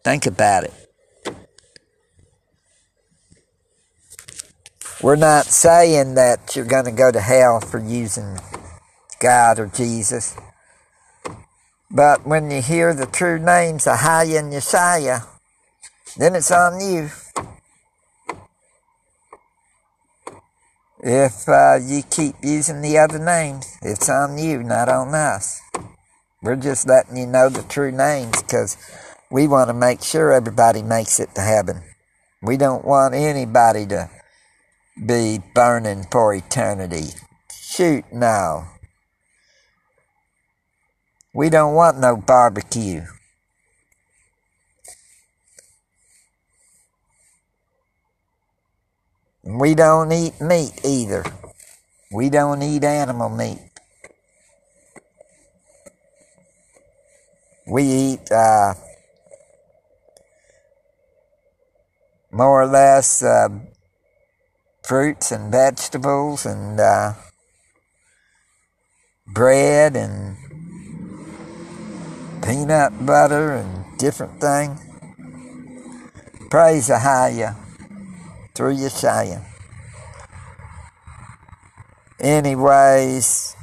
Think 0.03 0.27
about 0.27 0.65
it. 0.65 0.73
We're 5.01 5.15
not 5.15 5.45
saying 5.45 6.13
that 6.13 6.55
you're 6.55 6.65
going 6.65 6.85
to 6.85 6.91
go 6.91 7.11
to 7.11 7.19
hell 7.19 7.61
for 7.61 7.79
using 7.79 8.37
God 9.19 9.57
or 9.57 9.65
Jesus. 9.65 10.37
But 11.89 12.27
when 12.27 12.51
you 12.51 12.61
hear 12.61 12.93
the 12.93 13.05
true 13.05 13.39
names 13.39 13.87
of 13.87 13.99
Ahiah 13.99 14.39
and 14.39 14.51
Yeshaya, 14.51 15.25
then 16.17 16.35
it's 16.35 16.51
on 16.51 16.81
you. 16.81 17.09
If 20.99 21.47
uh, 21.47 21.75
you 21.81 22.03
keep 22.03 22.35
using 22.43 22.81
the 22.81 22.97
other 22.97 23.19
names, 23.19 23.77
it's 23.81 24.09
on 24.09 24.37
you, 24.37 24.63
not 24.63 24.89
on 24.89 25.13
us. 25.13 25.61
We're 26.41 26.55
just 26.55 26.87
letting 26.87 27.17
you 27.17 27.27
know 27.27 27.49
the 27.49 27.63
true 27.63 27.91
names 27.91 28.41
because 28.41 28.77
we 29.31 29.47
want 29.47 29.69
to 29.69 29.73
make 29.73 30.01
sure 30.01 30.33
everybody 30.33 30.81
makes 30.81 31.19
it 31.19 31.33
to 31.35 31.41
heaven. 31.41 31.83
We 32.41 32.57
don't 32.57 32.83
want 32.83 33.13
anybody 33.13 33.85
to 33.87 34.09
be 35.05 35.39
burning 35.53 36.05
for 36.11 36.33
eternity. 36.33 37.13
Shoot, 37.51 38.05
no. 38.11 38.65
We 41.37 41.51
don't 41.51 41.75
want 41.75 41.99
no 41.99 42.17
barbecue. 42.17 43.03
We 49.43 49.75
don't 49.75 50.11
eat 50.11 50.41
meat 50.41 50.81
either. 50.83 51.23
We 52.11 52.31
don't 52.31 52.63
eat 52.63 52.83
animal 52.83 53.29
meat. 53.29 53.59
We 57.67 57.83
eat 57.83 58.31
uh, 58.31 58.73
more 62.31 62.63
or 62.63 62.65
less 62.65 63.21
uh, 63.21 63.49
fruits 64.81 65.31
and 65.31 65.51
vegetables 65.51 66.47
and 66.47 66.79
uh, 66.79 67.13
bread 69.27 69.95
and 69.95 70.46
peanut 72.43 73.05
butter 73.05 73.55
and 73.55 73.97
different 73.97 74.39
things. 74.39 74.79
Praise 76.49 76.87
the 76.87 76.93
Ahiah 76.93 77.55
through 78.53 78.75
Yeshaya. 78.75 79.43
Anyways, 82.19 83.55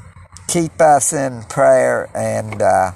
keep 0.47 0.81
us 0.81 1.12
in 1.12 1.43
prayer 1.45 2.09
and 2.14 2.62
uh, 2.62 2.93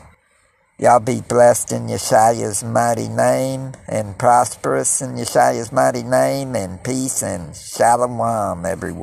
y'all 0.79 1.01
be 1.01 1.21
blessed 1.21 1.73
in 1.73 1.89
Yeshaya's 1.89 2.63
mighty 2.63 3.09
name 3.09 3.73
and 3.89 4.17
prosperous 4.17 5.03
in 5.03 5.15
Yeshaya's 5.17 5.73
mighty 5.73 6.05
name 6.05 6.55
and 6.55 6.83
peace 6.85 7.23
and 7.23 7.57
shalom, 7.57 8.65
everyone. 8.65 8.97